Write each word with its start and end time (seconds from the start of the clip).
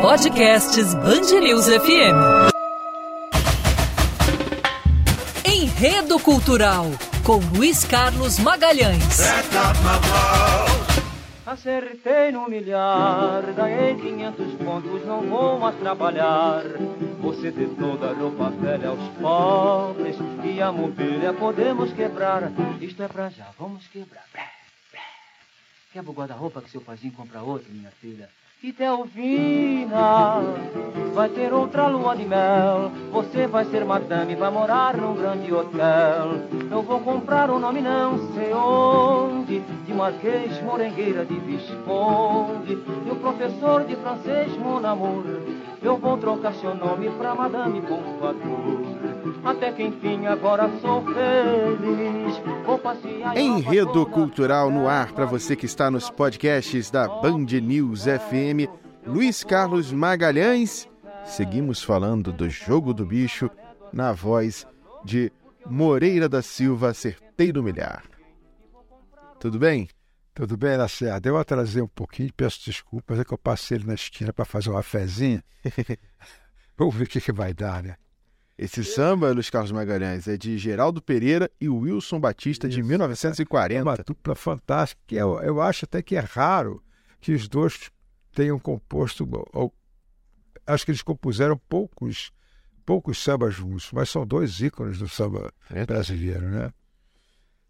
Podcasts 0.00 0.94
Bangerils 0.94 1.66
FM. 1.68 2.16
Enredo 5.44 6.18
Cultural 6.18 6.86
com 7.22 7.40
Luiz 7.54 7.84
Carlos 7.84 8.38
Magalhães. 8.38 9.20
Acertei 11.46 12.32
no 12.32 12.48
milhar, 12.48 13.42
ganhei 13.54 13.94
500 13.94 14.54
pontos, 14.54 15.06
não 15.06 15.22
vou 15.22 15.58
mais 15.58 15.76
trabalhar. 15.76 16.62
Você 17.20 17.50
dê 17.50 17.66
toda 17.78 18.10
a 18.10 18.14
roupa 18.14 18.50
velha 18.50 18.88
aos 18.88 19.08
pobres 19.20 20.16
e 20.42 20.60
a 20.60 20.72
mobília 20.72 21.32
podemos 21.32 21.92
quebrar. 21.92 22.50
Isto 22.80 23.02
é 23.02 23.08
pra 23.08 23.28
já, 23.28 23.46
vamos 23.58 23.86
quebrar. 23.88 24.24
Quebra 25.98 26.12
o 26.12 26.14
guarda-roupa 26.14 26.62
que 26.62 26.70
seu 26.70 26.80
paizinho 26.80 27.12
compra 27.12 27.42
outro, 27.42 27.72
minha 27.72 27.90
filha. 27.90 28.28
E 28.62 28.70
Delvina 28.70 30.42
vai 31.12 31.28
ter 31.28 31.52
outra 31.52 31.88
lua 31.88 32.14
de 32.14 32.24
mel. 32.24 32.92
Você 33.10 33.48
vai 33.48 33.64
ser 33.64 33.84
madame, 33.84 34.36
vai 34.36 34.48
morar 34.48 34.96
num 34.96 35.16
grande 35.16 35.52
hotel. 35.52 36.46
Eu 36.70 36.82
vou 36.82 37.00
comprar 37.00 37.50
um 37.50 37.58
nome 37.58 37.80
não 37.80 38.32
sei 38.32 38.52
onde, 38.54 39.58
de 39.58 39.92
Marquês, 39.92 40.62
Morengueira, 40.62 41.24
de 41.24 41.34
Visconde. 41.40 42.74
E 43.04 43.10
o 43.10 43.16
professor 43.16 43.84
de 43.84 43.96
francês, 43.96 44.56
mon 44.56 44.80
eu 45.82 45.96
vou 45.96 46.16
trocar 46.16 46.54
seu 46.54 46.76
nome 46.76 47.10
pra 47.10 47.34
Madame 47.34 47.82
Pompadour. 47.82 48.97
Até 49.44 49.72
que 49.72 49.82
enfim 49.82 50.26
agora 50.26 50.70
sou 50.80 51.04
feliz. 51.04 52.38
Vou 52.64 52.78
passear 52.78 53.36
em 53.36 53.58
Enredo 53.58 54.04
Cultural 54.06 54.70
no 54.70 54.88
ar 54.88 55.12
para 55.12 55.24
você 55.24 55.56
que 55.56 55.66
está 55.66 55.90
nos 55.90 56.10
podcasts 56.10 56.90
da 56.90 57.08
Band 57.08 57.46
News 57.62 58.04
FM. 58.04 58.68
Luiz 59.06 59.42
Carlos 59.42 59.92
Magalhães. 59.92 60.88
Seguimos 61.24 61.82
falando 61.82 62.32
do 62.32 62.48
Jogo 62.48 62.92
do 62.94 63.04
Bicho 63.04 63.50
na 63.92 64.12
voz 64.12 64.66
de 65.04 65.32
Moreira 65.66 66.28
da 66.28 66.42
Silva, 66.42 66.94
Certeiro 66.94 67.62
Milhar. 67.62 68.04
Tudo 69.38 69.58
bem? 69.58 69.88
Tudo 70.34 70.56
bem, 70.56 70.76
Lacerda? 70.76 71.28
Eu 71.28 71.36
atrasei 71.36 71.82
um 71.82 71.88
pouquinho, 71.88 72.32
peço 72.32 72.64
desculpas, 72.64 73.18
é 73.18 73.24
que 73.24 73.32
eu 73.32 73.38
passei 73.38 73.76
ele 73.76 73.86
na 73.86 73.94
esquina 73.94 74.32
para 74.32 74.44
fazer 74.44 74.70
uma 74.70 74.82
fezinha. 74.82 75.42
Vamos 76.76 76.94
ver 76.94 77.04
o 77.04 77.08
que, 77.08 77.20
que 77.20 77.32
vai 77.32 77.52
dar, 77.52 77.82
né? 77.82 77.96
Esse 78.58 78.82
samba, 78.82 79.30
Luiz 79.30 79.48
Carlos 79.48 79.70
Magalhães, 79.70 80.26
é 80.26 80.36
de 80.36 80.58
Geraldo 80.58 81.00
Pereira 81.00 81.48
e 81.60 81.68
Wilson 81.68 82.18
Batista, 82.18 82.68
de 82.68 82.82
1940. 82.82 83.78
É 83.78 83.82
uma 83.82 83.96
dupla 83.96 84.34
fantástica, 84.34 85.14
eu, 85.14 85.38
eu 85.40 85.60
acho 85.60 85.84
até 85.84 86.02
que 86.02 86.16
é 86.16 86.20
raro 86.20 86.82
que 87.20 87.32
os 87.32 87.46
dois 87.46 87.88
tenham 88.32 88.58
composto. 88.58 89.28
Ou, 89.52 89.72
acho 90.66 90.84
que 90.84 90.90
eles 90.90 91.02
compuseram 91.02 91.56
poucos, 91.68 92.32
poucos 92.84 93.22
sambas 93.22 93.54
juntos, 93.54 93.90
mas 93.92 94.10
são 94.10 94.26
dois 94.26 94.60
ícones 94.60 94.98
do 94.98 95.08
samba 95.08 95.52
é. 95.70 95.86
brasileiro, 95.86 96.48
né? 96.48 96.72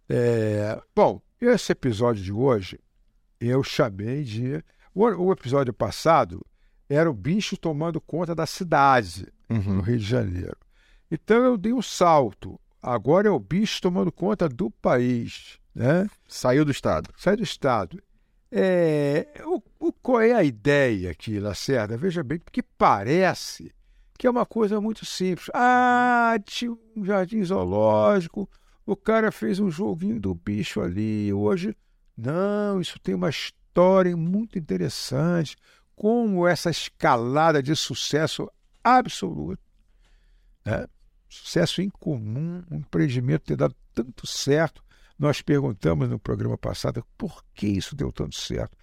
É, 0.09 0.83
bom, 0.97 1.21
esse 1.39 1.71
episódio 1.71 2.25
de 2.25 2.33
hoje 2.33 2.81
eu 3.39 3.62
chamei 3.62 4.25
de. 4.25 4.65
O, 4.95 5.05
o 5.05 5.33
episódio 5.33 5.75
passado 5.75 6.43
era 6.89 7.11
o 7.11 7.12
bicho 7.12 7.59
tomando 7.59 8.01
conta 8.01 8.35
da 8.35 8.47
cidade, 8.47 9.27
uhum. 9.51 9.75
no 9.75 9.81
Rio 9.83 9.99
de 9.99 10.07
Janeiro. 10.07 10.57
Então 11.11 11.45
eu 11.45 11.57
dei 11.57 11.73
um 11.73 11.83
salto. 11.83 12.61
Agora 12.83 13.29
é 13.29 13.31
o 13.31 13.39
bicho 13.39 13.81
tomando 13.81 14.13
conta 14.13 14.49
do 14.49 14.71
país. 14.71 15.59
Né? 15.75 16.09
Saiu 16.27 16.65
do 16.65 16.71
Estado. 16.71 17.11
Saiu 17.17 17.37
do 17.37 17.43
Estado. 17.43 18.03
É, 18.51 19.27
o, 19.45 19.63
o, 19.79 19.93
qual 19.93 20.21
é 20.21 20.33
a 20.33 20.43
ideia 20.43 21.11
aqui, 21.11 21.39
Lacerda? 21.39 21.97
Veja 21.97 22.23
bem, 22.23 22.39
porque 22.39 22.63
parece 22.63 23.73
que 24.19 24.27
é 24.27 24.31
uma 24.31 24.47
coisa 24.47 24.81
muito 24.81 25.05
simples. 25.05 25.49
Ah, 25.55 26.37
tinha 26.45 26.73
um 26.97 27.05
jardim 27.05 27.43
zoológico, 27.45 28.49
o 28.85 28.97
cara 28.97 29.31
fez 29.31 29.61
um 29.61 29.71
joguinho 29.71 30.19
do 30.19 30.35
bicho 30.35 30.81
ali. 30.81 31.33
Hoje, 31.33 31.77
não, 32.17 32.81
isso 32.81 32.99
tem 32.99 33.15
uma 33.15 33.31
história 33.31 34.17
muito 34.17 34.59
interessante. 34.59 35.57
Como 35.95 36.47
essa 36.47 36.71
escalada 36.71 37.63
de 37.63 37.77
sucesso 37.77 38.51
absoluto. 38.83 39.61
Né? 40.65 40.87
Sucesso 41.38 41.82
incomum, 41.82 42.62
um 42.71 42.76
empreendimento 42.76 43.44
ter 43.44 43.56
dado 43.56 43.75
tanto 43.94 44.26
certo. 44.26 44.82
Nós 45.19 45.43
perguntamos 45.43 46.09
no 46.09 46.19
programa 46.19 46.56
passado 46.56 47.04
por 47.16 47.44
que 47.54 47.66
isso 47.66 47.97
deu 47.97 48.12
tanto 48.12 48.37
certo. 48.37 48.76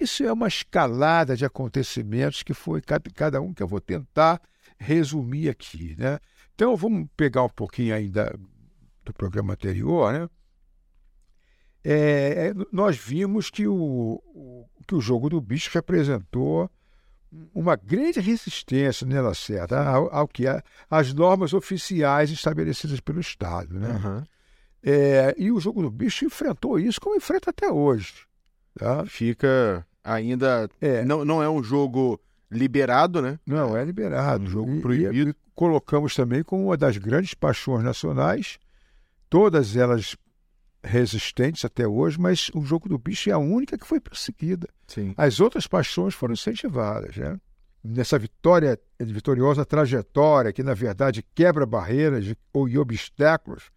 Isso 0.00 0.22
é 0.22 0.32
uma 0.32 0.46
escalada 0.46 1.36
de 1.36 1.44
acontecimentos 1.44 2.42
que 2.42 2.54
foi 2.54 2.80
cada, 2.80 3.40
um 3.40 3.52
que 3.52 3.62
eu 3.62 3.68
vou 3.68 3.80
tentar 3.80 4.40
resumir 4.78 5.48
aqui. 5.48 5.96
Né? 5.98 6.18
Então 6.54 6.76
vamos 6.76 7.08
pegar 7.16 7.42
um 7.42 7.48
pouquinho 7.48 7.94
ainda 7.94 8.38
do 9.04 9.12
programa 9.12 9.54
anterior. 9.54 10.12
Né? 10.12 10.28
É, 11.82 12.48
é 12.48 12.54
nós 12.70 12.96
vimos 12.96 13.50
que 13.50 13.66
o, 13.66 14.22
que 14.86 14.94
o 14.94 15.00
jogo 15.00 15.28
do 15.28 15.40
bicho 15.40 15.70
representou 15.72 16.70
uma 17.54 17.76
grande 17.76 18.20
resistência, 18.20 19.06
né, 19.06 19.20
Lacerda, 19.20 19.82
ao, 19.82 20.14
ao 20.14 20.28
que 20.28 20.46
é 20.46 20.62
as 20.90 21.12
normas 21.12 21.52
oficiais 21.52 22.30
estabelecidas 22.30 23.00
pelo 23.00 23.20
Estado. 23.20 23.78
Né? 23.78 23.88
Uhum. 23.88 24.22
É, 24.82 25.34
e 25.36 25.50
o 25.50 25.60
jogo 25.60 25.82
do 25.82 25.90
bicho 25.90 26.24
enfrentou 26.24 26.78
isso 26.78 27.00
como 27.00 27.16
enfrenta 27.16 27.50
até 27.50 27.70
hoje. 27.70 28.14
Tá? 28.78 29.04
Fica 29.06 29.86
ainda. 30.02 30.68
É. 30.80 31.04
Não, 31.04 31.24
não 31.24 31.42
é 31.42 31.50
um 31.50 31.62
jogo 31.62 32.20
liberado, 32.50 33.20
né? 33.20 33.38
Não, 33.46 33.76
é 33.76 33.84
liberado. 33.84 34.44
Um 34.44 34.48
jogo 34.48 34.80
proibido. 34.80 35.30
E 35.30 35.34
colocamos 35.54 36.14
também 36.14 36.42
como 36.42 36.66
uma 36.66 36.76
das 36.76 36.96
grandes 36.96 37.34
paixões 37.34 37.84
nacionais, 37.84 38.58
todas 39.28 39.76
elas 39.76 40.16
resistentes 40.82 41.64
até 41.64 41.86
hoje, 41.86 42.18
mas 42.20 42.50
o 42.54 42.62
jogo 42.62 42.88
do 42.88 42.98
bicho 42.98 43.30
é 43.30 43.32
a 43.32 43.38
única 43.38 43.76
que 43.76 43.86
foi 43.86 44.00
perseguida. 44.00 44.68
Sim. 44.86 45.14
As 45.16 45.40
outras 45.40 45.66
paixões 45.66 46.14
foram 46.14 46.34
incentivadas, 46.34 47.16
né? 47.16 47.38
Nessa 47.82 48.18
vitória, 48.18 48.78
vitoriosa 48.98 49.64
trajetória, 49.64 50.52
que 50.52 50.62
na 50.62 50.74
verdade 50.74 51.24
quebra 51.34 51.64
barreiras 51.64 52.26
e 52.26 52.78
obstáculos, 52.78 53.70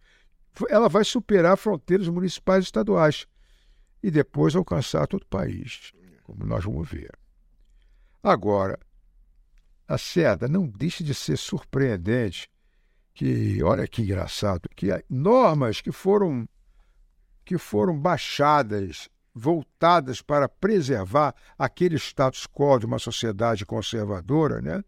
ela 0.68 0.88
vai 0.88 1.04
superar 1.04 1.56
fronteiras 1.56 2.08
municipais 2.08 2.64
e 2.64 2.66
estaduais 2.66 3.26
e 4.02 4.10
depois 4.10 4.54
alcançar 4.54 5.06
todo 5.06 5.22
o 5.22 5.26
país, 5.26 5.92
como 6.24 6.44
nós 6.44 6.64
vamos 6.64 6.88
ver. 6.88 7.10
Agora, 8.22 8.78
a 9.86 9.96
seda 9.96 10.48
não 10.48 10.66
deixa 10.66 11.02
de 11.02 11.14
ser 11.14 11.36
surpreendente 11.36 12.48
que, 13.14 13.62
olha 13.62 13.86
que 13.86 14.02
engraçado, 14.02 14.68
que 14.74 14.88
normas 15.08 15.80
que 15.80 15.92
foram 15.92 16.48
que 17.44 17.58
foram 17.58 17.98
baixadas, 17.98 19.08
voltadas 19.34 20.20
para 20.20 20.48
preservar 20.48 21.34
aquele 21.58 21.96
status 21.96 22.46
quo 22.46 22.78
de 22.78 22.86
uma 22.86 22.98
sociedade 22.98 23.64
conservadora, 23.64 24.60
né? 24.60 24.82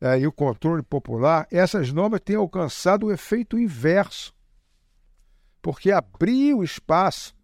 É, 0.00 0.18
e 0.18 0.26
o 0.26 0.32
controle 0.32 0.82
popular, 0.82 1.46
essas 1.50 1.90
normas 1.90 2.20
têm 2.20 2.36
alcançado 2.36 3.06
o 3.06 3.12
efeito 3.12 3.58
inverso, 3.58 4.34
porque 5.62 5.90
abriu 5.90 6.62
espaço. 6.62 7.34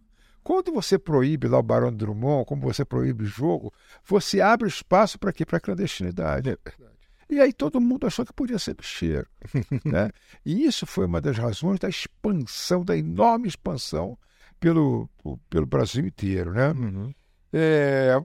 Quando 0.43 0.73
você 0.73 0.99
proíbe 0.99 1.49
lá 1.49 1.59
o 1.59 1.63
Barão 1.63 1.91
de 1.91 1.97
Drummond, 1.99 2.45
como 2.45 2.63
você 2.63 2.85
proíbe 2.85 3.25
o 3.25 3.27
jogo, 3.27 3.73
você 4.05 4.41
abre 4.41 4.69
espaço 4.69 5.19
para 5.19 5.33
quê? 5.33 5.47
Para 5.47 5.59
a 5.59 5.61
clandestinidade. 5.61 6.51
É 6.51 6.92
e 7.35 7.41
aí 7.41 7.53
todo 7.53 7.81
mundo 7.81 8.07
achou 8.07 8.25
que 8.25 8.33
podia 8.33 8.59
ser 8.59 8.75
bicheiro. 8.75 9.27
né? 9.85 10.11
E 10.45 10.65
isso 10.65 10.87
foi 10.87 11.07
uma 11.07 11.21
das 11.21 11.39
razões 11.39 11.79
da 11.79 11.89
expansão, 11.89 12.85
da 12.85 12.97
enorme 12.97 13.49
expansão 13.49 14.19
pelo, 14.61 15.09
pelo 15.49 15.67
Brasil 15.67 16.07
inteiro. 16.07 16.53
Né? 16.53 16.69
Uhum. 16.71 17.15
É, 17.53 18.17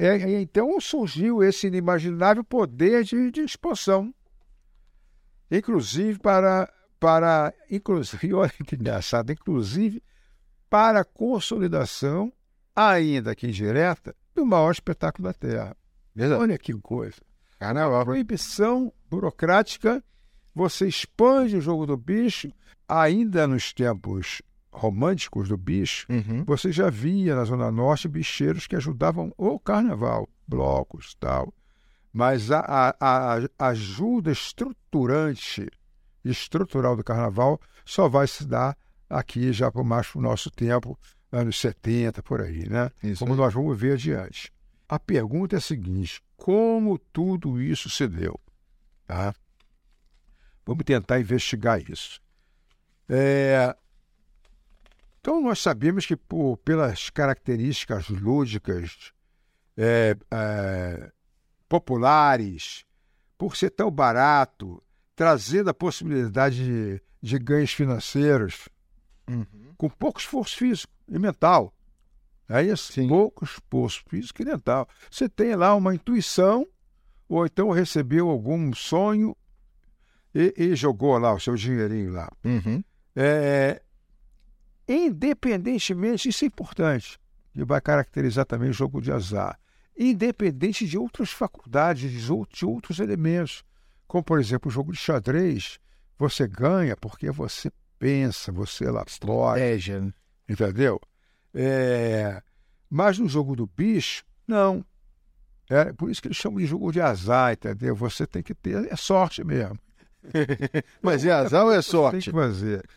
é, 0.00 0.40
então 0.40 0.80
surgiu 0.80 1.42
esse 1.42 1.66
inimaginável 1.66 2.44
poder 2.44 3.04
de, 3.04 3.30
de 3.30 3.40
expansão. 3.40 4.14
Inclusive 5.50 6.18
para, 6.18 6.72
para. 6.98 7.52
Inclusive, 7.70 8.32
olha 8.34 8.52
que 8.66 8.74
engraçado, 8.74 9.32
inclusive 9.32 10.02
para 10.68 11.00
a 11.00 11.04
consolidação, 11.04 12.32
ainda 12.74 13.34
que 13.34 13.46
indireta, 13.46 14.16
do 14.34 14.46
maior 14.46 14.70
espetáculo 14.70 15.28
da 15.28 15.34
Terra. 15.34 15.76
Verdade. 16.14 16.40
Olha 16.40 16.58
que 16.58 16.72
coisa. 16.74 17.20
Carnaval. 17.62 18.04
Proibição 18.04 18.92
burocrática, 19.10 20.02
você 20.54 20.86
expande 20.88 21.56
o 21.56 21.60
jogo 21.60 21.86
do 21.86 21.96
bicho, 21.96 22.48
ainda 22.88 23.46
nos 23.46 23.72
tempos 23.72 24.42
românticos 24.72 25.48
do 25.48 25.56
bicho, 25.56 26.06
Uhum. 26.10 26.44
você 26.44 26.72
já 26.72 26.88
via 26.90 27.34
na 27.36 27.44
Zona 27.44 27.70
Norte 27.70 28.08
bicheiros 28.08 28.66
que 28.66 28.74
ajudavam 28.74 29.32
o 29.36 29.58
carnaval, 29.58 30.28
blocos 30.48 31.14
tal. 31.20 31.52
Mas 32.12 32.50
a, 32.50 32.60
a- 32.60 32.94
a- 33.00 33.68
ajuda 33.68 34.32
estruturante, 34.32 35.66
estrutural 36.24 36.96
do 36.96 37.04
carnaval, 37.04 37.60
só 37.84 38.08
vai 38.08 38.26
se 38.26 38.46
dar 38.46 38.76
aqui 39.08 39.52
já 39.52 39.70
para 39.70 39.82
mais 39.84 40.06
pro 40.08 40.20
nosso 40.20 40.50
tempo, 40.50 40.98
anos 41.30 41.58
70, 41.60 42.22
por 42.22 42.40
aí, 42.40 42.68
né? 42.68 42.90
Isso 43.02 43.20
Como 43.24 43.32
aí. 43.34 43.38
nós 43.40 43.52
vamos 43.54 43.78
ver 43.78 43.92
adiante. 43.94 44.52
A 44.88 44.98
pergunta 44.98 45.56
é 45.56 45.58
a 45.58 45.60
seguinte: 45.60 46.20
como 46.42 46.98
tudo 46.98 47.62
isso 47.62 47.88
se 47.88 48.08
deu? 48.08 48.38
Tá? 49.06 49.32
Vamos 50.66 50.82
tentar 50.84 51.20
investigar 51.20 51.80
isso. 51.88 52.20
É, 53.08 53.76
Então, 55.20 55.40
nós 55.40 55.60
sabemos 55.60 56.04
que, 56.04 56.16
por, 56.16 56.56
pelas 56.58 57.10
características 57.10 58.08
lúdicas, 58.08 59.12
é, 59.76 60.16
é, 60.32 61.12
populares, 61.68 62.84
por 63.38 63.56
ser 63.56 63.70
tão 63.70 63.88
barato, 63.88 64.82
trazendo 65.14 65.70
a 65.70 65.74
possibilidade 65.74 66.56
de, 66.64 67.02
de 67.22 67.38
ganhos 67.38 67.72
financeiros, 67.72 68.68
Uhum. 69.30 69.46
com 69.76 69.88
pouco 69.88 70.18
esforço 70.18 70.56
físico 70.56 70.92
e 71.08 71.16
mental. 71.20 71.72
É 72.52 72.62
isso? 72.62 72.92
Sim. 72.92 73.08
Pouco 73.08 73.44
esforço 73.44 74.02
físico 74.08 74.42
e 74.42 74.44
mental. 74.44 74.86
Você 75.10 75.26
tem 75.26 75.54
lá 75.56 75.74
uma 75.74 75.94
intuição, 75.94 76.66
ou 77.26 77.46
então 77.46 77.70
recebeu 77.70 78.28
algum 78.28 78.74
sonho 78.74 79.34
e, 80.34 80.52
e 80.56 80.76
jogou 80.76 81.16
lá 81.16 81.32
o 81.32 81.40
seu 81.40 81.54
dinheirinho 81.54 82.12
lá. 82.12 82.30
Uhum. 82.44 82.84
É, 83.16 83.80
independentemente, 84.86 86.28
isso 86.28 86.44
é 86.44 86.48
importante, 86.48 87.18
e 87.54 87.64
vai 87.64 87.80
caracterizar 87.80 88.44
também 88.44 88.68
o 88.68 88.74
jogo 88.74 89.00
de 89.00 89.10
azar, 89.10 89.58
independente 89.96 90.86
de 90.86 90.98
outras 90.98 91.30
faculdades, 91.30 92.10
de 92.10 92.66
outros 92.66 92.98
elementos, 92.98 93.64
como 94.06 94.22
por 94.22 94.38
exemplo 94.38 94.68
o 94.68 94.72
jogo 94.72 94.92
de 94.92 94.98
xadrez, 94.98 95.78
você 96.18 96.46
ganha 96.46 96.96
porque 96.96 97.30
você 97.30 97.70
pensa, 97.98 98.52
você 98.52 98.84
elabora, 98.84 99.08
Estratégia. 99.08 100.00
né? 100.00 100.12
entendeu? 100.48 101.00
É, 101.54 102.42
mas 102.88 103.18
no 103.18 103.28
jogo 103.28 103.54
do 103.56 103.66
bicho, 103.66 104.24
não. 104.46 104.84
É 105.70 105.92
por 105.92 106.10
isso 106.10 106.20
que 106.20 106.28
eles 106.28 106.36
chamam 106.36 106.58
de 106.58 106.66
jogo 106.66 106.92
de 106.92 107.00
azar, 107.00 107.52
entendeu? 107.52 107.94
Você 107.96 108.26
tem 108.26 108.42
que 108.42 108.54
ter 108.54 108.90
é 108.92 108.96
sorte 108.96 109.42
mesmo. 109.44 109.78
Mas 111.02 111.24
é 111.24 111.32
azar 111.32 111.64
ou 111.64 111.72
é 111.72 111.76
Tem 111.76 111.82
sorte? 111.82 112.18
que 112.20 112.30
fazer. 112.30 112.88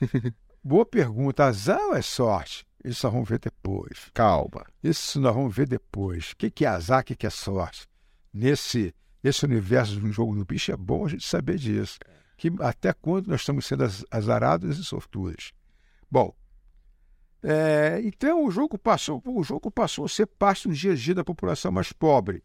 Boa 0.64 0.86
pergunta. 0.86 1.46
Azar 1.46 1.80
ou 1.80 1.96
é 1.96 2.02
sorte? 2.02 2.66
Isso 2.84 3.06
nós 3.06 3.14
vamos 3.14 3.30
ver 3.30 3.40
depois. 3.40 4.12
Calma. 4.14 4.66
Isso 4.84 5.20
nós 5.20 5.34
vamos 5.34 5.56
ver 5.56 5.68
depois. 5.68 6.32
O 6.32 6.36
que 6.36 6.66
é 6.66 6.68
azar, 6.68 7.02
o 7.02 7.04
que 7.04 7.26
é 7.26 7.30
sorte? 7.30 7.88
Nesse, 8.34 8.94
nesse 9.24 9.44
universo 9.46 10.00
do 10.00 10.12
jogo 10.12 10.36
do 10.36 10.46
bicho 10.46 10.72
é 10.72 10.78
bom 10.78 11.06
a 11.06 11.10
gente 11.10 11.26
saber 11.26 11.58
disso. 11.58 11.98
Que 12.38 12.52
até 12.60 12.92
quando 12.94 13.28
nós 13.28 13.42
estamos 13.42 13.66
sendo 13.66 13.86
az- 13.86 14.06
azarados 14.12 14.78
e 14.78 14.84
sortudos. 14.84 15.52
Bom, 16.12 16.36
é, 17.48 18.02
então 18.04 18.44
o 18.44 18.50
jogo 18.50 18.76
passou, 18.78 19.22
o 19.24 19.44
jogo 19.44 19.70
passou 19.70 20.06
a 20.06 20.10
ser 20.10 20.26
parte 20.26 20.68
do 20.68 20.74
dia 20.74 20.94
a 20.94 20.96
dia 20.96 21.14
da 21.14 21.24
população 21.24 21.72
mais 21.72 21.94
pobre, 21.94 22.44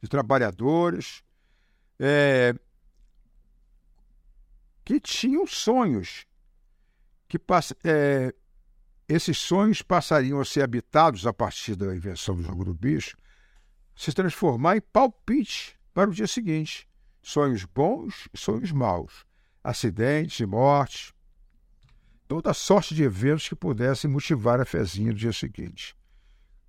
de 0.00 0.08
trabalhadores, 0.08 1.24
é, 1.98 2.54
que 4.84 5.00
tinham 5.00 5.44
sonhos, 5.44 6.24
que 7.26 7.38
pass- 7.38 7.74
é, 7.82 8.32
esses 9.08 9.38
sonhos 9.38 9.82
passariam 9.82 10.40
a 10.40 10.44
ser 10.44 10.62
habitados 10.62 11.26
a 11.26 11.32
partir 11.32 11.74
da 11.74 11.94
invenção 11.94 12.36
do 12.36 12.42
jogo 12.42 12.64
do 12.64 12.72
bicho, 12.72 13.16
se 13.96 14.12
transformar 14.12 14.76
em 14.76 14.80
palpite 14.80 15.76
para 15.92 16.08
o 16.10 16.14
dia 16.14 16.28
seguinte. 16.28 16.88
Sonhos 17.20 17.64
bons 17.64 18.28
e 18.32 18.38
sonhos 18.38 18.70
maus, 18.70 19.26
acidentes 19.64 20.38
e 20.38 20.46
mortes, 20.46 21.12
toda 22.28 22.52
sorte 22.52 22.94
de 22.94 23.02
eventos 23.02 23.48
que 23.48 23.56
pudessem 23.56 24.10
motivar 24.10 24.60
a 24.60 24.66
fezinha 24.66 25.12
do 25.12 25.18
dia 25.18 25.32
seguinte. 25.32 25.96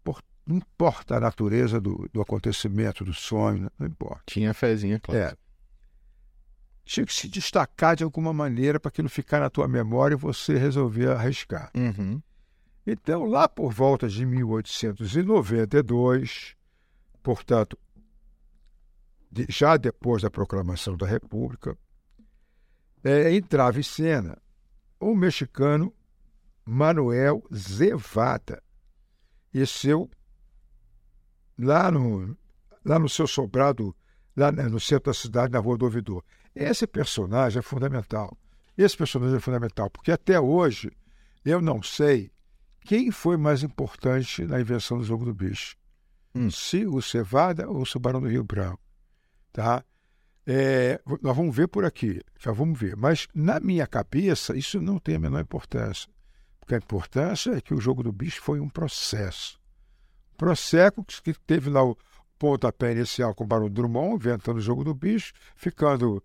Por- 0.03 0.23
não 0.45 0.55
importa 0.55 1.17
a 1.17 1.19
natureza 1.19 1.81
do, 1.81 2.09
do 2.13 2.21
acontecimento, 2.21 3.03
do 3.03 3.13
sonho, 3.13 3.69
não 3.77 3.85
importa. 3.85 4.23
Tinha 4.25 4.53
fezinha, 4.53 4.97
claro. 4.99 5.19
É. 5.19 5.35
Tinha 6.85 7.05
que 7.05 7.13
se 7.13 7.27
destacar 7.27 7.97
de 7.97 8.03
alguma 8.03 8.33
maneira 8.33 8.79
para 8.79 8.89
aquilo 8.89 9.09
ficar 9.09 9.41
na 9.41 9.49
tua 9.49 9.67
memória 9.67 10.15
e 10.15 10.17
você 10.17 10.57
resolver 10.57 11.11
arriscar. 11.11 11.69
Uhum. 11.75 12.19
Então, 12.87 13.25
lá 13.25 13.47
por 13.47 13.71
volta 13.71 14.07
de 14.07 14.25
1892, 14.25 16.55
portanto, 17.21 17.77
já 19.47 19.77
depois 19.77 20.23
da 20.23 20.31
proclamação 20.31 20.97
da 20.97 21.05
República, 21.05 21.77
é, 23.03 23.35
entrava 23.35 23.79
em 23.79 23.83
cena 23.83 24.41
o 24.99 25.15
mexicano 25.15 25.93
Manuel 26.65 27.43
Zevada 27.53 28.61
e 29.53 29.65
seu 29.65 30.09
lá 31.57 31.89
no 31.89 32.37
lá 32.85 32.99
no 32.99 33.09
seu 33.09 33.27
sobrado 33.27 33.95
lá 34.35 34.51
no 34.51 34.79
centro 34.79 35.11
da 35.11 35.13
cidade 35.13 35.53
na 35.53 35.59
Rua 35.59 35.77
do 35.77 35.85
Ouvidor. 35.85 36.23
Esse 36.55 36.87
personagem 36.87 37.59
é 37.59 37.61
fundamental. 37.61 38.37
Esse 38.77 38.95
personagem 38.95 39.37
é 39.37 39.39
fundamental 39.39 39.89
porque 39.89 40.11
até 40.11 40.39
hoje 40.39 40.91
eu 41.43 41.61
não 41.61 41.81
sei 41.81 42.31
quem 42.81 43.11
foi 43.11 43.37
mais 43.37 43.63
importante 43.63 44.45
na 44.45 44.59
invenção 44.59 44.97
do 44.97 45.03
jogo 45.03 45.25
do 45.25 45.33
bicho. 45.33 45.75
Hum. 46.33 46.49
Se 46.49 46.85
o 46.85 47.01
Cevada 47.01 47.69
ou 47.69 47.83
o 47.83 47.99
Barão 47.99 48.21
do 48.21 48.27
Rio 48.27 48.43
Branco. 48.43 48.79
Tá? 49.51 49.83
É, 50.51 50.99
nós 51.21 51.37
vamos 51.37 51.55
ver 51.55 51.67
por 51.67 51.85
aqui, 51.85 52.21
já 52.39 52.51
vamos 52.51 52.79
ver. 52.79 52.95
Mas 52.95 53.27
na 53.35 53.59
minha 53.59 53.85
cabeça 53.85 54.57
isso 54.57 54.81
não 54.81 54.97
tem 54.97 55.15
a 55.15 55.19
menor 55.19 55.41
importância. 55.41 56.09
Porque 56.59 56.73
a 56.73 56.79
importância 56.79 57.51
é 57.51 57.61
que 57.61 57.71
o 57.71 57.79
jogo 57.79 58.01
do 58.01 58.11
bicho 58.11 58.41
foi 58.41 58.59
um 58.59 58.67
processo. 58.67 59.59
Processo 60.35 61.03
que 61.23 61.33
teve 61.33 61.69
lá 61.69 61.83
o 61.83 61.95
pontapé 62.39 62.93
inicial 62.93 63.35
com 63.35 63.43
o 63.43 63.47
Barão 63.47 63.69
Drummond, 63.69 64.15
inventando 64.15 64.57
o 64.57 64.61
jogo 64.61 64.83
do 64.83 64.95
bicho, 64.95 65.33
ficando 65.55 66.23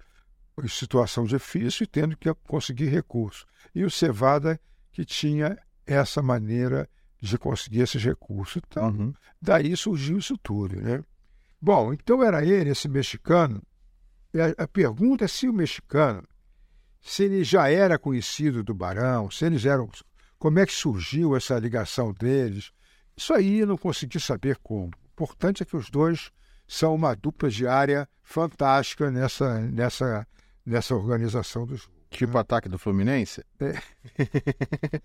em 0.62 0.68
situação 0.68 1.24
difícil 1.24 1.84
e 1.84 1.86
tendo 1.86 2.16
que 2.16 2.32
conseguir 2.48 2.86
recursos. 2.86 3.44
E 3.74 3.84
o 3.84 3.90
Cevada 3.90 4.58
que 4.90 5.04
tinha 5.04 5.58
essa 5.86 6.22
maneira 6.22 6.88
de 7.20 7.36
conseguir 7.36 7.80
esses 7.80 8.02
recursos. 8.02 8.62
Então, 8.66 8.88
Uhum. 8.88 9.12
daí 9.42 9.76
surgiu 9.76 10.16
isso 10.16 10.38
tudo, 10.38 10.80
né? 10.80 11.02
Bom, 11.60 11.92
então 11.92 12.22
era 12.22 12.42
ele, 12.42 12.70
esse 12.70 12.88
mexicano. 12.88 13.62
A, 14.58 14.66
pergunta 14.66 15.24
é 15.24 15.28
se 15.28 15.48
o 15.48 15.52
mexicano, 15.52 16.26
se 17.00 17.24
ele 17.24 17.44
já 17.44 17.68
era 17.68 17.98
conhecido 17.98 18.64
do 18.64 18.74
Barão, 18.74 19.30
se 19.30 19.44
eles 19.44 19.64
eram. 19.64 19.88
Como 20.38 20.58
é 20.58 20.66
que 20.66 20.72
surgiu 20.72 21.36
essa 21.36 21.58
ligação 21.58 22.12
deles? 22.12 22.72
Isso 23.16 23.32
aí 23.32 23.60
eu 23.60 23.66
não 23.66 23.78
consegui 23.78 24.18
saber 24.20 24.58
como. 24.62 24.86
O 24.86 24.90
importante 25.12 25.62
é 25.62 25.66
que 25.66 25.76
os 25.76 25.88
dois 25.88 26.30
são 26.66 26.94
uma 26.94 27.14
dupla 27.14 27.48
diária 27.48 28.08
fantástica 28.22 29.10
nessa, 29.10 29.60
nessa, 29.60 30.26
nessa 30.66 30.94
organização 30.94 31.66
do 31.66 31.76
jogo. 31.76 31.92
Tipo 32.10 32.36
ataque 32.38 32.68
do 32.68 32.78
Fluminense? 32.78 33.44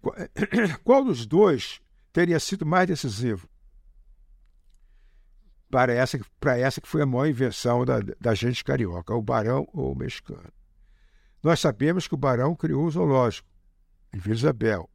Qual- 0.00 0.16
Qual 0.84 1.04
dos 1.04 1.26
dois 1.26 1.80
teria 2.12 2.38
sido 2.40 2.64
mais 2.64 2.86
decisivo? 2.88 3.48
Para 5.70 5.92
essa, 5.92 6.18
para 6.40 6.58
essa 6.58 6.80
que 6.80 6.88
foi 6.88 7.02
a 7.02 7.06
maior 7.06 7.26
invenção 7.26 7.84
da, 7.84 8.00
da 8.20 8.34
gente 8.34 8.64
carioca, 8.64 9.14
o 9.14 9.22
barão 9.22 9.68
ou 9.72 9.92
o 9.92 9.96
mexicano. 9.96 10.52
Nós 11.42 11.60
sabemos 11.60 12.06
que 12.08 12.14
o 12.14 12.18
barão 12.18 12.54
criou 12.54 12.84
o 12.84 12.90
zoológico 12.90 13.48
em 14.12 14.18
Vila 14.18 14.34
Isabel, 14.34 14.90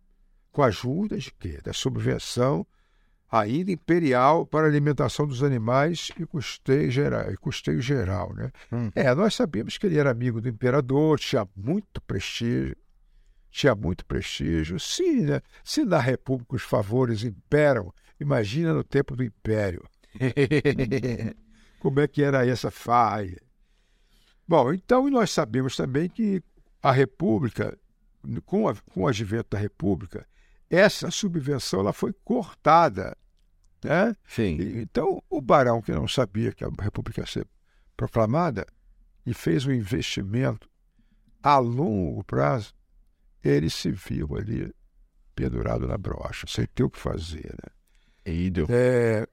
com 0.52 0.62
a 0.62 0.68
ajuda 0.68 1.18
de 1.18 1.32
quê? 1.32 1.60
Da 1.64 1.74
subvenção 1.74 2.68
ainda 3.32 3.72
imperial 3.72 4.46
para 4.46 4.66
a 4.66 4.70
alimentação 4.70 5.28
dos 5.28 5.44
animais 5.44 6.10
e 6.18 6.26
custeio 6.26 6.90
geral. 6.92 7.32
E 7.32 7.38
custeio 7.38 7.82
geral 7.82 8.34
né? 8.34 8.52
Hum. 8.72 8.92
É, 8.96 9.14
nós 9.14 9.34
sabemos 9.36 9.78
que 9.78 9.86
ele 9.86 9.98
era 9.98 10.12
amigo 10.12 10.40
do 10.40 10.48
imperador, 10.48 11.20
tinha 11.20 11.48
muito 11.56 12.02
prestígio, 12.02 12.76
tinha 13.50 13.76
muito 13.76 14.06
prestígio. 14.06 14.80
Se, 14.80 15.22
né, 15.22 15.42
se 15.64 15.84
na 15.84 16.00
República 16.00 16.56
os 16.56 16.62
favores 16.62 17.24
imperam, 17.24 17.94
imagina 18.20 18.74
no 18.74 18.84
tempo 18.84 19.16
do 19.16 19.24
Império. 19.24 19.84
Como 21.80 22.00
é 22.00 22.08
que 22.08 22.24
era 22.24 22.46
essa 22.48 22.72
faia? 22.72 23.42
Bom, 24.48 24.74
então 24.74 25.10
nós 25.10 25.32
sabemos 25.32 25.76
também 25.76 26.08
que 26.10 26.42
a 26.82 26.92
República, 26.92 27.78
com, 28.46 28.68
a, 28.68 28.76
com 28.76 29.02
o 29.02 29.08
advento 29.08 29.50
da 29.52 29.58
República, 29.58 30.28
essa 30.70 31.10
subvenção 31.12 31.80
ela 31.80 31.94
foi 31.94 32.14
cortada. 32.24 33.18
Né? 33.84 34.16
Sim. 34.28 34.58
E- 34.60 34.82
Então, 34.82 35.22
o 35.30 35.42
barão, 35.42 35.82
que 35.82 35.92
não 35.92 36.08
sabia 36.08 36.52
que 36.52 36.64
a 36.64 36.70
República 36.80 37.22
ia 37.22 37.28
ser 37.28 37.48
proclamada, 37.98 38.66
e 39.26 39.34
fez 39.34 39.66
um 39.66 39.72
investimento 39.72 40.70
a 41.42 41.58
longo 41.58 42.24
prazo, 42.24 42.74
ele 43.44 43.70
se 43.70 43.92
viu 43.92 44.36
ali 44.38 44.72
pendurado 45.36 45.88
na 45.88 45.98
brocha, 45.98 46.46
sem 46.48 46.66
ter 46.68 46.84
o 46.84 46.90
que 46.90 47.00
fazer. 47.00 47.52
Né? 47.54 48.34
E 48.34 48.50
deu. 48.52 48.68
É, 48.70 49.28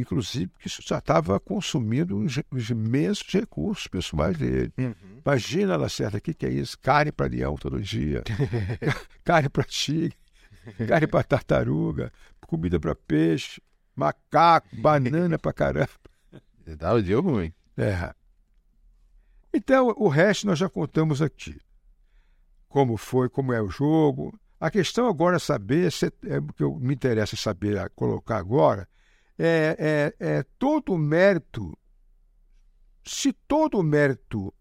inclusive, 0.00 0.50
que 0.58 0.66
isso 0.66 0.82
já 0.86 0.98
estava 0.98 1.38
consumindo 1.40 2.18
os, 2.18 2.38
os 2.50 2.70
imensos 2.70 3.26
recursos 3.32 3.86
pessoais 3.86 4.36
dele. 4.36 4.72
Imagina, 5.24 5.76
Lacerda, 5.76 6.18
o 6.18 6.20
que, 6.20 6.34
que 6.34 6.46
é 6.46 6.50
isso? 6.50 6.78
Carne 6.78 7.10
para 7.12 7.26
leão 7.26 7.56
todo 7.56 7.80
dia, 7.80 8.22
carne 9.24 9.48
para 9.48 9.64
tigre, 9.64 10.16
carne 10.86 11.06
para 11.06 11.22
tartaruga, 11.22 12.12
comida 12.46 12.78
para 12.78 12.94
peixe, 12.94 13.60
macaco, 13.96 14.68
banana 14.76 15.38
para 15.38 15.52
caramba. 15.52 15.88
Dá- 16.66 16.98
Deu 17.00 17.20
ruim. 17.20 17.52
É. 17.76 18.14
Então, 19.52 19.94
o 19.96 20.08
resto 20.08 20.46
nós 20.46 20.58
já 20.58 20.68
contamos 20.68 21.22
aqui. 21.22 21.56
Como 22.68 22.96
foi, 22.96 23.28
como 23.28 23.52
é 23.52 23.62
o 23.62 23.68
jogo. 23.70 24.36
A 24.58 24.70
questão 24.70 25.06
agora 25.08 25.36
é 25.36 25.38
saber, 25.38 25.92
se, 25.92 26.06
é, 26.26 26.38
o 26.38 26.46
que 26.52 26.62
eu, 26.62 26.74
me 26.76 26.94
interessa 26.94 27.36
saber, 27.36 27.88
colocar 27.90 28.38
agora, 28.38 28.88
é, 29.38 30.12
é, 30.20 30.26
é 30.38 30.42
todo 30.58 30.92
o 30.92 30.98
mérito, 30.98 31.76
se 33.04 33.32
todo 33.32 33.78
o 33.78 33.82
mérito 33.82 34.52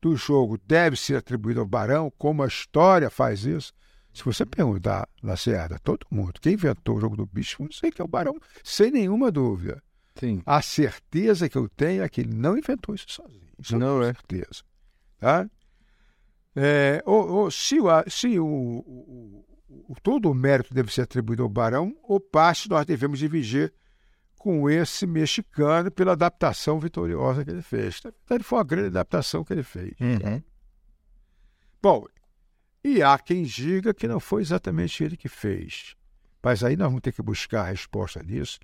do 0.00 0.16
jogo 0.16 0.58
deve 0.66 0.96
ser 0.96 1.16
atribuído 1.16 1.60
ao 1.60 1.66
Barão, 1.66 2.10
como 2.18 2.42
a 2.42 2.46
história 2.46 3.08
faz 3.10 3.44
isso, 3.44 3.72
se 4.12 4.24
você 4.24 4.44
perguntar, 4.44 5.08
Lacerda, 5.22 5.78
todo 5.78 6.06
mundo, 6.10 6.40
quem 6.40 6.54
inventou 6.54 6.96
o 6.96 7.00
jogo 7.00 7.16
do 7.16 7.24
bicho, 7.26 7.62
não 7.62 7.70
sei 7.72 7.90
que 7.90 8.00
é 8.00 8.04
o 8.04 8.08
Barão, 8.08 8.34
sem 8.62 8.90
nenhuma 8.90 9.30
dúvida. 9.30 9.82
Sim. 10.16 10.42
A 10.44 10.60
certeza 10.60 11.48
que 11.48 11.56
eu 11.56 11.68
tenho 11.68 12.02
é 12.02 12.08
que 12.08 12.20
ele 12.20 12.34
não 12.34 12.58
inventou 12.58 12.94
isso 12.94 13.06
sozinho. 13.08 13.48
Isso 13.58 13.74
eu 13.74 13.78
Não 13.78 14.02
é. 14.02 14.12
certeza. 14.12 14.62
Tá? 15.18 15.48
É, 16.54 17.02
ou, 17.06 17.28
ou 17.30 17.50
se 17.50 17.80
o, 17.80 17.86
se 18.08 18.38
o, 18.38 18.44
o- 18.46 19.46
o- 19.88 19.94
todo 20.02 20.30
o 20.30 20.34
mérito 20.34 20.74
deve 20.74 20.92
ser 20.92 21.02
atribuído 21.02 21.42
ao 21.42 21.48
Barão, 21.48 21.96
ou 22.02 22.20
parte 22.20 22.68
nós 22.68 22.84
devemos 22.84 23.18
dividir 23.18 23.72
com 24.42 24.68
esse 24.68 25.06
mexicano 25.06 25.88
pela 25.88 26.12
adaptação 26.12 26.80
vitoriosa 26.80 27.44
que 27.44 27.50
ele 27.52 27.62
fez. 27.62 28.00
Na 28.02 28.10
verdade, 28.10 28.42
foi 28.42 28.58
uma 28.58 28.64
grande 28.64 28.88
adaptação 28.88 29.44
que 29.44 29.52
ele 29.52 29.62
fez. 29.62 29.92
Uhum. 30.00 30.42
Bom, 31.80 32.04
e 32.82 33.00
há 33.00 33.16
quem 33.20 33.44
diga 33.44 33.94
que 33.94 34.08
não 34.08 34.18
foi 34.18 34.42
exatamente 34.42 35.04
ele 35.04 35.16
que 35.16 35.28
fez. 35.28 35.94
Mas 36.42 36.64
aí 36.64 36.76
nós 36.76 36.88
vamos 36.88 37.02
ter 37.02 37.12
que 37.12 37.22
buscar 37.22 37.60
a 37.60 37.70
resposta 37.70 38.20
disso 38.24 38.58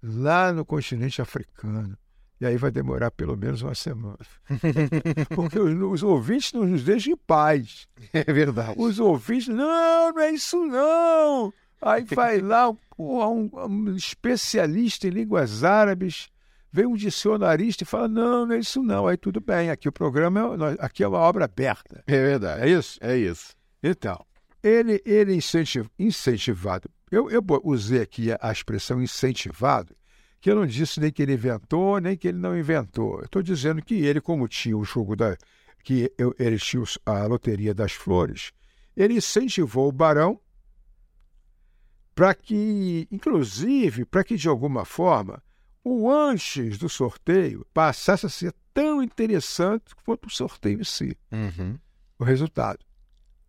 lá 0.00 0.52
no 0.52 0.64
continente 0.64 1.20
africano. 1.20 1.98
E 2.40 2.46
aí 2.46 2.56
vai 2.56 2.70
demorar 2.70 3.10
pelo 3.10 3.36
menos 3.36 3.62
uma 3.62 3.74
semana. 3.74 4.18
Porque 5.34 5.58
os, 5.58 5.74
os 5.74 6.02
ouvintes 6.04 6.52
não 6.52 6.64
nos 6.64 6.84
deixam 6.84 7.14
em 7.14 7.16
paz. 7.16 7.88
É 8.12 8.32
verdade. 8.32 8.74
Os 8.76 9.00
ouvintes, 9.00 9.48
não, 9.48 10.12
não 10.12 10.20
é 10.20 10.30
isso 10.30 10.64
não. 10.64 11.52
Aí 11.84 12.04
vai 12.04 12.40
lá 12.40 12.70
um, 12.70 12.76
um- 12.98 13.50
um 13.68 13.94
especialista 13.94 15.06
em 15.06 15.10
línguas 15.10 15.62
árabes, 15.64 16.28
vem 16.72 16.86
um 16.86 16.94
dicionarista 16.96 17.84
e 17.84 17.86
fala, 17.86 18.08
não, 18.08 18.46
não 18.46 18.54
é 18.54 18.58
isso 18.58 18.82
não. 18.82 19.06
Aí 19.06 19.16
tudo 19.16 19.40
bem, 19.40 19.70
aqui 19.70 19.88
o 19.88 19.92
programa, 19.92 20.40
é, 20.80 20.84
aqui 20.84 21.02
é 21.04 21.08
uma 21.08 21.18
obra 21.18 21.44
aberta. 21.44 22.02
É 22.06 22.12
verdade. 22.12 22.62
É 22.62 22.68
isso? 22.68 22.98
É 23.00 23.16
isso. 23.16 23.54
Então, 23.82 24.24
ele, 24.62 25.00
ele 25.04 25.34
incentiv, 25.34 25.86
incentivado, 25.98 26.88
eu, 27.10 27.30
eu 27.30 27.44
usei 27.62 28.00
aqui 28.00 28.28
a, 28.40 28.50
expressão 28.50 29.02
incentivado, 29.02 29.94
que 30.40 30.50
eu 30.50 30.56
não 30.56 30.66
disse 30.66 31.00
nem 31.00 31.12
que 31.12 31.22
ele 31.22 31.34
inventou, 31.34 31.98
nem 32.00 32.16
que 32.16 32.28
ele 32.28 32.38
não 32.38 32.58
inventou. 32.58 33.18
Eu 33.18 33.24
estou 33.26 33.42
dizendo 33.42 33.82
que 33.82 33.94
ele, 33.94 34.20
como 34.20 34.48
tinha 34.48 34.76
o 34.76 34.84
jogo 34.84 35.14
da. 35.14 35.36
que 35.82 36.10
eu, 36.18 36.34
ele 36.38 36.58
tinha 36.58 36.82
a 37.06 37.24
loteria 37.26 37.72
das 37.74 37.92
flores, 37.92 38.52
ele 38.96 39.14
incentivou 39.14 39.88
o 39.88 39.92
barão 39.92 40.40
para 42.14 42.34
que, 42.34 43.08
inclusive, 43.10 44.04
para 44.04 44.22
que 44.24 44.36
de 44.36 44.48
alguma 44.48 44.84
forma 44.84 45.42
o 45.82 46.10
antes 46.10 46.78
do 46.78 46.88
sorteio 46.88 47.66
passasse 47.74 48.24
a 48.26 48.28
ser 48.28 48.54
tão 48.72 49.02
interessante 49.02 49.94
quanto 50.04 50.26
o 50.26 50.30
sorteio 50.30 50.80
em 50.80 50.84
si 50.84 51.16
Uhum. 51.30 51.78
o 52.18 52.24
resultado. 52.24 52.78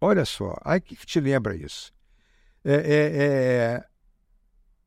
Olha 0.01 0.25
só, 0.25 0.55
aí 0.63 0.79
o 0.79 0.81
que, 0.81 0.95
que 0.95 1.05
te 1.05 1.19
lembra 1.19 1.55
isso? 1.55 1.93
É, 2.63 2.73
é- 2.73 3.15
é 3.77 3.85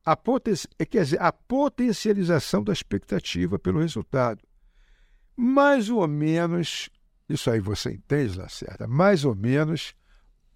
a, 0.04 0.16
poten 0.16 0.54
é, 0.78 0.85
quer 0.85 1.04
dizer, 1.04 1.20
a 1.23 1.30
potencialização 1.32 2.62
da 2.64 2.73
expectativa 2.73 3.58
pelo 3.58 3.80
resultado. 3.80 4.42
Mais 5.37 5.88
ou 5.88 6.06
menos, 6.08 6.88
isso 7.28 7.50
aí 7.50 7.61
você 7.61 7.92
entende, 7.92 8.38
Lacerda, 8.38 8.87
mais 8.87 9.25
ou 9.25 9.35
menos 9.35 9.94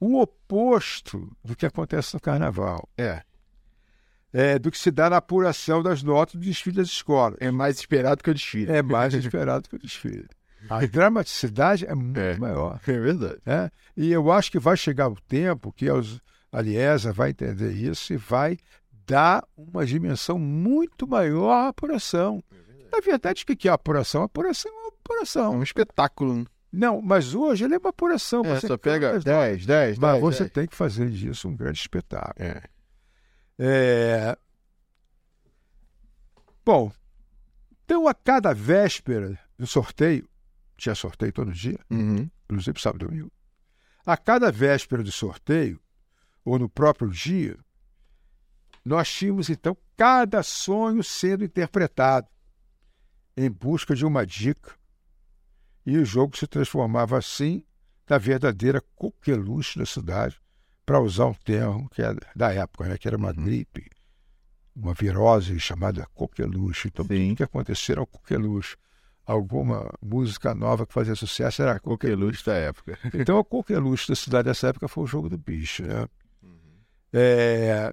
o 0.04 0.20
oposto 0.20 1.30
do 1.44 1.54
que 1.54 1.64
acontece 1.64 2.14
no 2.14 2.20
carnaval. 2.20 2.88
É. 2.98 3.22
É, 4.32 4.58
do 4.58 4.70
que 4.70 4.78
se 4.78 4.90
dá 4.90 5.08
na 5.10 5.18
apuração 5.18 5.82
das 5.82 6.02
notas 6.02 6.34
do 6.34 6.40
desfile 6.40 6.76
das 6.76 6.88
escolas. 6.88 7.36
É 7.40 7.50
mais 7.50 7.76
esperado 7.76 8.22
que 8.22 8.30
o 8.30 8.34
desfile. 8.34 8.72
É 8.72 8.82
mais 8.82 9.12
esperado 9.14 9.68
que 9.68 9.76
o 9.76 9.78
desfile. 9.78 10.26
A 10.70 10.84
dramaticidade 10.86 11.84
é 11.86 11.94
muito 11.94 12.18
É. 12.18 12.36
maior. 12.38 12.80
É 12.86 12.92
verdade. 12.98 13.38
né? 13.44 13.70
E 13.96 14.10
eu 14.10 14.32
acho 14.32 14.50
que 14.50 14.58
vai 14.58 14.76
chegar 14.76 15.08
o 15.08 15.20
tempo 15.28 15.72
que 15.72 15.90
os, 15.90 16.20
a 16.50 16.60
Liesa 16.62 17.12
vai 17.12 17.30
entender 17.30 17.72
isso 17.72 18.12
e 18.12 18.16
vai 18.16 18.56
dar 19.06 19.44
uma 19.56 19.84
dimensão 19.84 20.38
muito 20.38 21.06
maior 21.06 21.50
à 21.50 21.68
apuração. 21.68 22.42
Na 22.92 23.00
verdade, 23.00 23.42
o 23.42 23.46
que 23.56 23.68
é 23.68 23.70
a 23.70 23.74
apuração? 23.74 24.22
A 24.22 24.26
apuração 24.26 24.70
é 24.72 24.74
uma 24.74 24.82
É 24.86 24.90
apuração. 25.04 25.52
um 25.58 25.62
espetáculo. 25.62 26.46
Não, 26.72 27.02
mas 27.02 27.34
hoje 27.34 27.64
ele 27.64 27.74
é 27.74 27.78
uma 27.78 27.90
apuração. 27.90 28.42
É, 28.46 28.58
Você 28.58 28.66
só 28.66 28.78
pega 28.78 29.12
mas, 29.12 29.24
10, 29.24 29.66
10, 29.66 29.98
mas 29.98 30.12
10. 30.12 30.22
você 30.22 30.38
10. 30.44 30.52
tem 30.52 30.66
que 30.66 30.74
fazer 30.74 31.10
disso 31.10 31.46
um 31.48 31.54
grande 31.54 31.78
espetáculo. 31.78 32.34
É. 32.38 32.62
É... 33.58 34.38
Bom, 36.64 36.90
então 37.84 38.06
a 38.08 38.14
cada 38.14 38.54
véspera 38.54 39.38
do 39.58 39.66
sorteio, 39.66 40.28
tinha 40.76 40.94
sorteio 40.94 41.32
todo 41.32 41.52
dia, 41.52 41.78
Uhum. 41.90 42.28
inclusive 42.44 42.80
sábado 42.80 43.04
e 43.04 43.08
domingo. 43.08 43.32
A 44.06 44.16
cada 44.16 44.50
véspera 44.50 45.02
do 45.02 45.12
sorteio, 45.12 45.80
ou 46.44 46.58
no 46.58 46.68
próprio 46.68 47.08
dia, 47.10 47.56
nós 48.84 49.08
tínhamos 49.12 49.48
então 49.50 49.76
cada 49.96 50.42
sonho 50.42 51.04
sendo 51.04 51.44
interpretado 51.44 52.26
em 53.36 53.50
busca 53.50 53.94
de 53.94 54.04
uma 54.04 54.26
dica. 54.26 54.72
E 55.84 55.98
o 55.98 56.04
jogo 56.04 56.36
se 56.36 56.46
transformava 56.46 57.18
assim 57.18 57.64
na 58.08 58.18
verdadeira 58.18 58.82
coqueluche 58.94 59.78
da 59.78 59.86
cidade, 59.86 60.40
para 60.84 61.00
usar 61.00 61.26
um 61.26 61.34
termo 61.34 61.88
que 61.90 62.02
é 62.02 62.14
da 62.34 62.52
época, 62.52 62.88
né, 62.88 62.98
que 62.98 63.06
era 63.06 63.16
uma 63.16 63.32
gripe, 63.32 63.88
uma 64.74 64.94
virose 64.94 65.58
chamada 65.58 66.06
coqueluche. 66.14 66.88
Então, 66.88 67.04
Sim. 67.04 67.32
o 67.32 67.36
que 67.36 67.42
aconteceu 67.42 68.00
ao 68.00 68.06
coqueluche? 68.06 68.76
Alguma 69.24 69.88
música 70.02 70.52
nova 70.54 70.84
que 70.84 70.92
fazia 70.92 71.14
sucesso 71.14 71.62
era 71.62 71.72
a 71.72 71.80
coqueluche. 71.80 72.44
Da 72.44 72.54
época. 72.54 72.98
Então, 73.14 73.38
a 73.38 73.44
coqueluche 73.44 74.08
da 74.08 74.16
cidade 74.16 74.48
dessa 74.48 74.68
época 74.68 74.88
foi 74.88 75.04
o 75.04 75.06
jogo 75.06 75.28
do 75.28 75.38
bicho, 75.38 75.84
né? 75.84 76.08
É, 77.14 77.92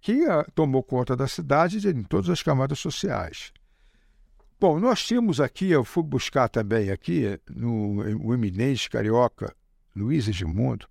que 0.00 0.24
ah, 0.24 0.44
tomou 0.54 0.82
conta 0.82 1.14
da 1.14 1.28
cidade 1.28 1.80
de, 1.80 1.88
em 1.88 2.02
todas 2.02 2.28
as 2.28 2.42
camadas 2.42 2.78
sociais. 2.78 3.52
Bom, 4.62 4.78
nós 4.78 5.04
tínhamos 5.04 5.40
aqui, 5.40 5.72
eu 5.72 5.82
fui 5.82 6.04
buscar 6.04 6.48
também 6.48 6.88
aqui, 6.88 7.24
no 7.50 7.96
o 8.24 8.32
eminente 8.32 8.88
carioca 8.88 9.52
Luiz 9.92 10.28
Edmundo, 10.28 10.86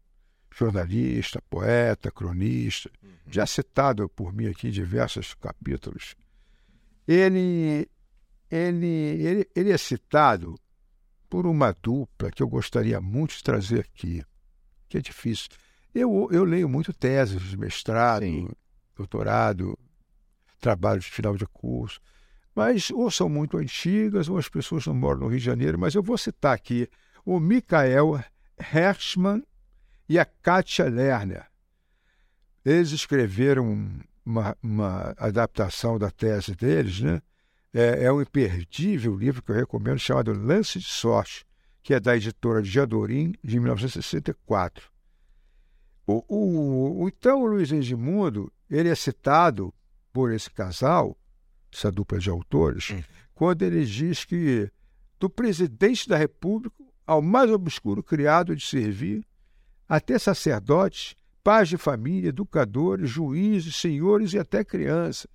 jornalista, 0.53 1.41
poeta, 1.49 2.11
cronista, 2.11 2.91
já 3.25 3.45
citado 3.45 4.09
por 4.09 4.33
mim 4.33 4.47
aqui 4.47 4.67
em 4.67 4.71
diversos 4.71 5.33
capítulos. 5.35 6.17
Ele, 7.07 7.87
ele, 8.49 8.85
ele, 8.85 9.49
ele 9.55 9.71
é 9.71 9.77
citado 9.77 10.59
por 11.29 11.47
uma 11.47 11.71
dupla 11.71 12.29
que 12.29 12.43
eu 12.43 12.49
gostaria 12.49 12.99
muito 12.99 13.37
de 13.37 13.41
trazer 13.41 13.79
aqui, 13.79 14.21
que 14.89 14.97
é 14.97 15.01
difícil. 15.01 15.47
Eu, 15.95 16.27
eu 16.29 16.43
leio 16.43 16.67
muito 16.67 16.91
teses 16.91 17.41
de 17.41 17.55
mestrado, 17.55 18.23
Sim. 18.23 18.49
doutorado, 18.97 19.79
trabalho 20.59 20.99
de 20.99 21.09
final 21.09 21.37
de 21.37 21.45
curso, 21.45 22.01
mas 22.55 22.91
ou 22.91 23.09
são 23.09 23.29
muito 23.29 23.57
antigas, 23.57 24.27
ou 24.27 24.37
as 24.37 24.49
pessoas 24.49 24.85
não 24.85 24.93
moram 24.93 25.21
no 25.21 25.27
Rio 25.27 25.39
de 25.39 25.45
Janeiro, 25.45 25.79
mas 25.79 25.95
eu 25.95 26.03
vou 26.03 26.17
citar 26.17 26.53
aqui 26.53 26.89
o 27.25 27.39
Michael 27.39 28.23
Hershman 28.57 29.43
e 30.07 30.19
a 30.19 30.25
Katia 30.25 30.89
Lerner. 30.89 31.45
Eles 32.63 32.91
escreveram 32.91 33.89
uma, 34.25 34.55
uma 34.61 35.15
adaptação 35.17 35.97
da 35.97 36.11
tese 36.11 36.55
deles, 36.55 37.01
né? 37.01 37.21
É, 37.73 38.03
é 38.03 38.11
um 38.11 38.21
imperdível 38.21 39.15
livro 39.15 39.41
que 39.41 39.51
eu 39.51 39.55
recomendo, 39.55 39.97
chamado 39.97 40.33
Lance 40.33 40.77
de 40.77 40.85
Sorte, 40.85 41.45
que 41.81 41.93
é 41.93 41.99
da 41.99 42.15
editora 42.15 42.63
Jadorim, 42.63 43.33
de 43.41 43.59
1964. 43.59 44.91
O, 46.05 46.23
o, 46.27 47.03
o, 47.03 47.07
então, 47.07 47.41
o 47.41 47.45
Luiz 47.45 47.71
Edmundo, 47.71 48.51
ele 48.69 48.89
é 48.89 48.95
citado 48.95 49.73
por 50.11 50.31
esse 50.31 50.51
casal, 50.51 51.17
essa 51.73 51.91
dupla 51.91 52.19
de 52.19 52.29
autores, 52.29 52.91
hum. 52.91 53.03
quando 53.33 53.61
ele 53.63 53.85
diz 53.85 54.25
que 54.25 54.69
do 55.19 55.29
presidente 55.29 56.07
da 56.07 56.17
República 56.17 56.75
ao 57.05 57.21
mais 57.21 57.51
obscuro 57.51 58.01
criado 58.01 58.55
de 58.55 58.65
servir, 58.65 59.25
até 59.87 60.17
sacerdotes, 60.17 61.15
pais 61.43 61.67
de 61.69 61.77
família, 61.77 62.29
educadores, 62.29 63.09
juízes, 63.09 63.75
senhores 63.75 64.33
e 64.33 64.39
até 64.39 64.63
crianças. 64.63 65.27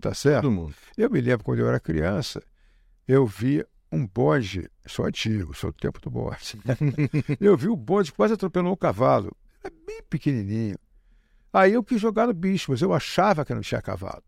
Tá 0.00 0.14
certo? 0.14 0.46
Eu 0.96 1.10
me 1.10 1.20
lembro 1.20 1.44
quando 1.44 1.58
eu 1.58 1.68
era 1.68 1.80
criança, 1.80 2.42
eu 3.08 3.26
vi 3.26 3.64
um 3.90 4.06
bonde, 4.06 4.70
sou 4.86 5.06
antigo, 5.06 5.54
sou 5.54 5.72
do 5.72 5.78
tempo 5.78 6.00
do 6.00 6.10
bonde. 6.10 6.60
eu 7.40 7.56
vi 7.56 7.68
o 7.68 7.76
bonde 7.76 8.12
quase 8.12 8.34
atropelando 8.34 8.70
um 8.70 8.76
cavalo. 8.76 9.34
Era 9.64 9.74
bem 9.86 10.02
pequenininho. 10.08 10.76
Aí 11.52 11.72
eu 11.72 11.82
quis 11.82 12.00
jogar 12.00 12.26
no 12.26 12.34
bicho, 12.34 12.70
mas 12.70 12.82
eu 12.82 12.92
achava 12.92 13.44
que 13.44 13.54
não 13.54 13.62
tinha 13.62 13.80
cavalo. 13.80 14.22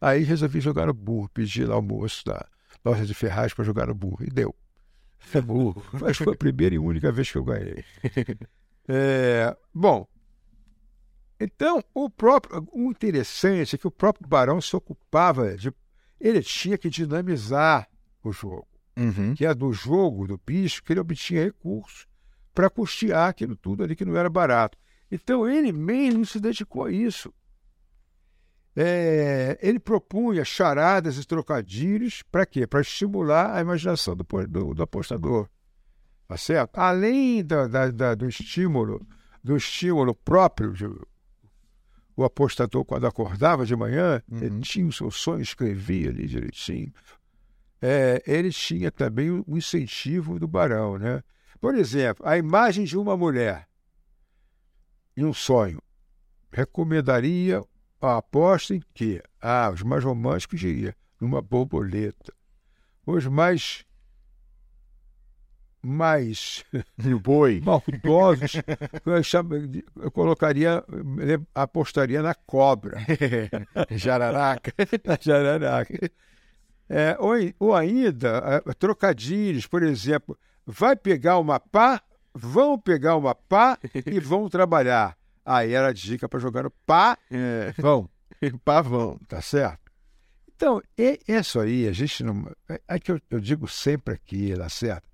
Aí 0.00 0.22
resolvi 0.22 0.60
jogar 0.60 0.86
no 0.86 0.94
burro, 0.94 1.28
pedi 1.28 1.64
lá 1.64 1.78
o 1.78 1.82
moço 1.82 2.24
da 2.24 2.46
loja 2.84 3.06
de 3.06 3.14
ferragem 3.14 3.54
para 3.54 3.64
jogar 3.64 3.86
no 3.86 3.94
burro. 3.94 4.24
E 4.24 4.30
deu. 4.30 4.54
É 5.32 5.40
burro. 5.40 5.82
Mas 6.00 6.16
foi 6.16 6.34
a 6.34 6.36
primeira 6.36 6.74
e 6.74 6.78
única 6.78 7.10
vez 7.10 7.30
que 7.30 7.38
eu 7.38 7.44
ganhei. 7.44 7.84
É, 8.86 9.56
bom, 9.72 10.06
então 11.40 11.82
o 11.94 12.10
próprio, 12.10 12.68
o 12.70 12.90
interessante 12.90 13.76
é 13.76 13.78
que 13.78 13.86
o 13.86 13.90
próprio 13.90 14.28
Barão 14.28 14.60
se 14.60 14.76
ocupava 14.76 15.56
de. 15.56 15.72
Ele 16.20 16.42
tinha 16.42 16.76
que 16.76 16.90
dinamizar 16.90 17.88
o 18.22 18.30
jogo 18.30 18.68
uhum. 18.96 19.34
que 19.34 19.44
é 19.44 19.54
do 19.54 19.72
jogo 19.72 20.26
do 20.26 20.40
bicho, 20.44 20.82
que 20.82 20.92
ele 20.92 21.00
obtinha 21.00 21.44
recursos 21.44 22.06
para 22.54 22.70
custear 22.70 23.28
aquilo 23.28 23.56
tudo 23.56 23.82
ali 23.82 23.96
que 23.96 24.04
não 24.04 24.16
era 24.16 24.30
barato. 24.30 24.78
Então 25.10 25.48
ele 25.48 25.72
mesmo 25.72 26.24
se 26.24 26.40
dedicou 26.40 26.84
a 26.84 26.92
isso. 26.92 27.32
É, 28.76 29.56
ele 29.62 29.78
propunha 29.78 30.44
charadas 30.44 31.16
e 31.16 31.26
trocadilhos 31.26 32.22
para 32.22 32.44
quê? 32.44 32.66
Para 32.66 32.80
estimular 32.80 33.54
a 33.54 33.60
imaginação 33.60 34.16
do, 34.16 34.26
do, 34.48 34.74
do 34.74 34.82
apostador. 34.82 35.48
Tá 36.26 36.36
certo? 36.36 36.78
Além 36.78 37.44
da, 37.44 37.68
da, 37.68 37.90
da, 37.90 38.14
do 38.14 38.26
estímulo, 38.26 39.06
do 39.42 39.56
estímulo 39.56 40.14
próprio 40.14 40.72
de, 40.72 40.86
o 42.16 42.24
apostador, 42.24 42.84
quando 42.84 43.06
acordava 43.06 43.66
de 43.66 43.74
manhã, 43.76 44.22
uhum. 44.30 44.38
ele 44.38 44.60
tinha 44.60 44.86
o 44.86 44.92
seu 44.92 45.10
sonho, 45.10 45.42
escrevia 45.42 46.10
ali 46.10 46.26
direitinho, 46.26 46.92
é, 47.82 48.22
ele 48.26 48.50
tinha 48.50 48.90
também 48.90 49.30
o 49.30 49.44
incentivo 49.56 50.38
do 50.38 50.48
barão. 50.48 50.98
Né? 50.98 51.22
Por 51.60 51.74
exemplo, 51.74 52.26
a 52.26 52.36
imagem 52.36 52.84
de 52.84 52.96
uma 52.96 53.16
mulher 53.16 53.68
em 55.16 55.24
um 55.24 55.34
sonho 55.34 55.82
recomendaria 56.50 57.62
aposta 58.06 58.74
em 58.74 58.82
que 58.92 59.22
ah, 59.40 59.70
os 59.72 59.82
mais 59.82 60.04
românticos 60.04 60.60
diriam 60.60 60.92
numa 61.20 61.40
borboleta. 61.40 62.32
Os 63.06 63.26
mais 63.26 63.84
mais 65.82 66.64
boi 67.22 67.60
maldosos 67.60 68.54
eu, 69.04 70.10
colocaria 70.10 70.82
apostaria 71.54 72.22
na 72.22 72.34
cobra 72.34 72.98
jararaca 73.92 74.72
jararaca 75.20 76.10
é, 76.88 77.16
ou, 77.18 77.34
ou, 77.58 77.74
ainda, 77.74 78.62
trocadilhos, 78.78 79.66
por 79.66 79.82
exemplo, 79.82 80.38
vai 80.66 80.94
pegar 80.94 81.38
uma 81.38 81.58
pá, 81.58 82.02
vão 82.34 82.78
pegar 82.78 83.16
uma 83.16 83.34
pá 83.34 83.78
e 84.06 84.20
vão 84.20 84.48
trabalhar. 84.48 85.16
Aí 85.44 85.72
era 85.72 85.88
a 85.88 85.92
dica 85.92 86.28
para 86.28 86.40
jogar 86.40 86.62
no 86.62 86.70
pá, 86.70 87.18
é, 87.30 87.74
vão. 87.76 88.08
pá, 88.64 88.80
vão. 88.80 89.18
Tá 89.28 89.42
certo? 89.42 89.92
Então, 90.56 90.80
é, 90.96 91.18
isso 91.28 91.60
aí, 91.60 91.86
a 91.86 91.92
gente 91.92 92.22
não. 92.22 92.50
É, 92.68 92.80
é 92.88 92.98
que 92.98 93.12
eu, 93.12 93.20
eu, 93.30 93.40
digo 93.40 93.68
sempre 93.68 94.14
aqui, 94.14 94.54
tá 94.56 94.68
certo? 94.68 95.08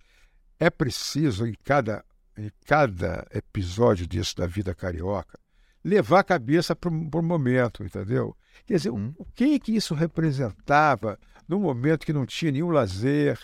É 0.59 0.71
preciso, 0.71 1.47
em 1.47 1.55
cada, 1.65 2.05
em 2.37 2.51
cada 2.67 3.27
episódio 3.33 4.07
disso 4.07 4.37
da 4.37 4.47
vida 4.47 4.75
carioca, 4.75 5.39
levar 5.83 6.21
a 6.21 6.25
cabeça 6.25 6.77
para 6.77 6.91
o 6.91 7.23
momento, 7.23 7.83
entendeu? 7.83 8.37
Quer 8.67 8.75
dizer, 8.75 8.91
hum. 8.91 9.15
o, 9.19 9.23
o 9.23 9.27
que 9.35 9.59
que 9.59 9.75
isso 9.75 9.95
representava 9.95 11.19
num 11.49 11.61
momento 11.61 12.07
que 12.07 12.13
não 12.13 12.27
tinha 12.27 12.53
nenhum 12.53 12.71
lazer, 12.71 13.41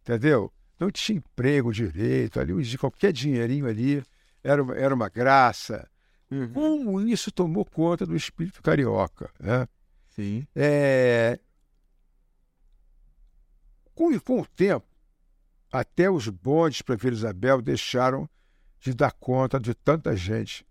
entendeu? 0.00 0.52
Não 0.80 0.90
tinha 0.90 1.18
emprego 1.18 1.72
direito, 1.72 2.40
ali, 2.40 2.60
de 2.62 2.76
qualquer 2.76 3.12
dinheirinho 3.12 3.66
ali 3.66 4.02
era 4.42 4.62
uma, 4.62 4.74
era 4.74 4.94
uma 4.94 5.08
graça. 5.08 5.88
Uhum. 6.30 6.52
Como 6.52 7.00
isso 7.00 7.30
tomou 7.30 7.64
conta 7.64 8.06
do 8.06 8.16
espírito 8.16 8.62
carioca, 8.62 9.30
né? 9.38 9.68
Sim. 10.08 10.46
É... 10.54 11.38
Com, 13.94 14.18
com 14.20 14.40
o 14.40 14.46
tempo, 14.46 14.86
até 15.70 16.10
os 16.10 16.28
bondes 16.28 16.82
para 16.82 16.96
Vila 16.96 17.14
Isabel 17.14 17.62
deixaram 17.62 18.28
de 18.80 18.92
dar 18.94 19.12
conta 19.12 19.58
de 19.58 19.74
tanta 19.74 20.16
gente 20.16 20.66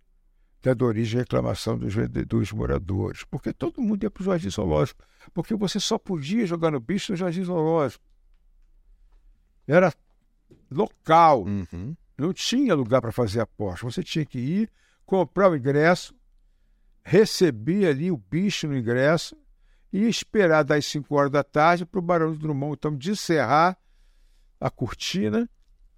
tendo 0.64 0.86
origem 0.86 1.20
à 1.20 1.24
reclamação 1.24 1.78
dos, 1.78 1.94
dos 2.26 2.52
moradores. 2.54 3.26
Porque 3.26 3.52
todo 3.52 3.82
mundo 3.82 4.04
ia 4.04 4.10
para 4.10 4.22
o 4.22 4.26
jardim 4.26 4.50
zoológico. 4.50 5.04
Porque 5.34 5.54
você 5.56 5.78
só 5.78 5.98
podia 5.98 6.48
jogar 6.48 6.72
no 6.72 6.80
bicho 6.80 7.12
no 7.12 7.18
jardim 7.18 7.44
zoológico. 7.44 8.04
Era 9.68 9.94
local. 10.72 11.44
Uhum. 11.44 11.94
Não 12.18 12.32
tinha 12.32 12.74
lugar 12.74 13.02
para 13.02 13.12
fazer 13.12 13.42
aposta. 13.42 13.86
Você 13.86 14.02
tinha 14.02 14.26
que 14.26 14.40
ir, 14.40 14.72
comprar 15.06 15.50
o 15.50 15.56
ingresso, 15.56 16.16
receber 17.04 17.88
ali 17.88 18.12
o 18.12 18.18
bicho 18.18 18.68
no 18.68 18.78
ingresso 18.78 19.36
e 19.92 20.08
esperar 20.08 20.64
das 20.64 20.86
5 20.86 21.14
horas 21.16 21.32
da 21.32 21.44
tarde 21.44 21.86
para 21.86 22.00
o 22.00 22.04
Barão 22.04 22.32
do 22.32 22.40
Drummond, 22.40 22.76
então, 22.76 22.96
descerrar 22.96 23.78
a 24.60 24.70
cortina 24.70 25.48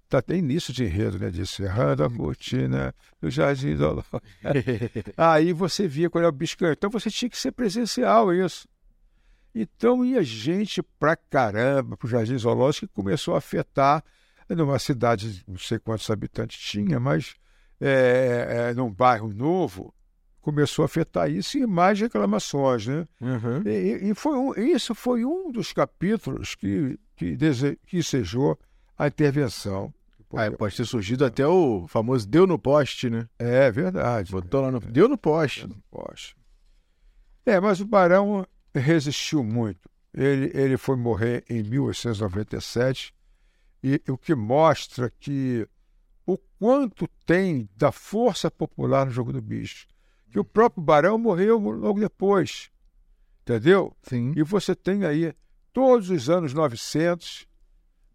Tá 0.08 0.18
até 0.18 0.36
início 0.36 0.72
de 0.72 0.84
enredo, 0.84 1.18
né? 1.18 1.30
De 1.30 1.44
Serrando 1.46 2.04
a 2.04 2.10
cortina 2.10 2.94
do 3.20 3.28
Jardim 3.28 3.74
Zoológico. 3.74 4.22
Aí 5.16 5.52
você 5.52 5.88
via 5.88 6.08
qual 6.08 6.22
é 6.22 6.28
o 6.28 6.32
bicho 6.32 6.56
Então 6.70 6.88
você 6.88 7.10
tinha 7.10 7.28
que 7.28 7.36
ser 7.36 7.50
presencial 7.50 8.32
isso. 8.32 8.68
Então 9.52 10.04
ia 10.04 10.22
gente 10.22 10.80
pra 10.80 11.16
caramba 11.16 11.96
pro 11.96 12.08
Jardim 12.08 12.38
Zoológico 12.38 12.86
que 12.86 12.94
começou 12.94 13.34
a 13.34 13.38
afetar 13.38 14.04
numa 14.48 14.78
cidade, 14.78 15.42
não 15.48 15.58
sei 15.58 15.78
quantos 15.80 16.08
habitantes 16.08 16.56
tinha, 16.56 17.00
mas 17.00 17.34
é, 17.80 18.68
é, 18.70 18.74
num 18.74 18.90
bairro 18.90 19.32
novo, 19.32 19.94
começou 20.40 20.82
a 20.82 20.86
afetar 20.86 21.30
isso 21.30 21.58
e 21.58 21.66
mais 21.66 22.00
reclamações, 22.00 22.86
né? 22.86 23.06
Uhum. 23.20 23.62
E, 23.66 24.10
e, 24.10 24.14
foi 24.14 24.36
um, 24.36 24.54
isso 24.54 24.94
foi 24.94 25.24
um 25.24 25.50
dos 25.50 25.72
capítulos 25.72 26.54
que, 26.54 26.98
que, 27.16 27.36
dese, 27.36 27.78
que 27.86 27.98
ensejou 27.98 28.58
a 28.96 29.08
intervenção 29.08 29.92
ah, 30.34 30.50
pode 30.50 30.76
ter 30.76 30.84
surgido 30.84 31.24
até 31.24 31.46
o 31.46 31.86
famoso 31.86 32.28
deu 32.28 32.46
no 32.46 32.58
poste, 32.58 33.08
né? 33.08 33.28
É 33.38 33.70
verdade. 33.70 34.32
Botou 34.32 34.60
lá 34.60 34.70
no. 34.70 34.80
Deu 34.80 35.08
no 35.08 35.16
poste. 35.16 35.60
Deu 35.66 35.68
no 35.68 35.82
poste. 35.90 36.36
É, 37.44 37.60
mas 37.60 37.80
o 37.80 37.86
Barão 37.86 38.46
resistiu 38.74 39.44
muito. 39.44 39.88
Ele, 40.12 40.50
ele 40.54 40.76
foi 40.76 40.96
morrer 40.96 41.44
em 41.48 41.62
1897, 41.62 43.14
e 43.82 44.00
o 44.08 44.18
que 44.18 44.34
mostra 44.34 45.12
que 45.20 45.66
o 46.26 46.36
quanto 46.58 47.08
tem 47.24 47.68
da 47.76 47.92
força 47.92 48.50
popular 48.50 49.06
no 49.06 49.12
jogo 49.12 49.32
do 49.32 49.40
bicho. 49.40 49.86
Que 50.30 50.38
o 50.38 50.44
próprio 50.44 50.82
Barão 50.82 51.16
morreu 51.16 51.58
logo 51.58 52.00
depois. 52.00 52.70
Entendeu? 53.42 53.96
Sim. 54.02 54.32
E 54.36 54.42
você 54.42 54.74
tem 54.74 55.04
aí 55.04 55.32
todos 55.72 56.10
os 56.10 56.28
anos 56.28 56.52
900 56.52 57.46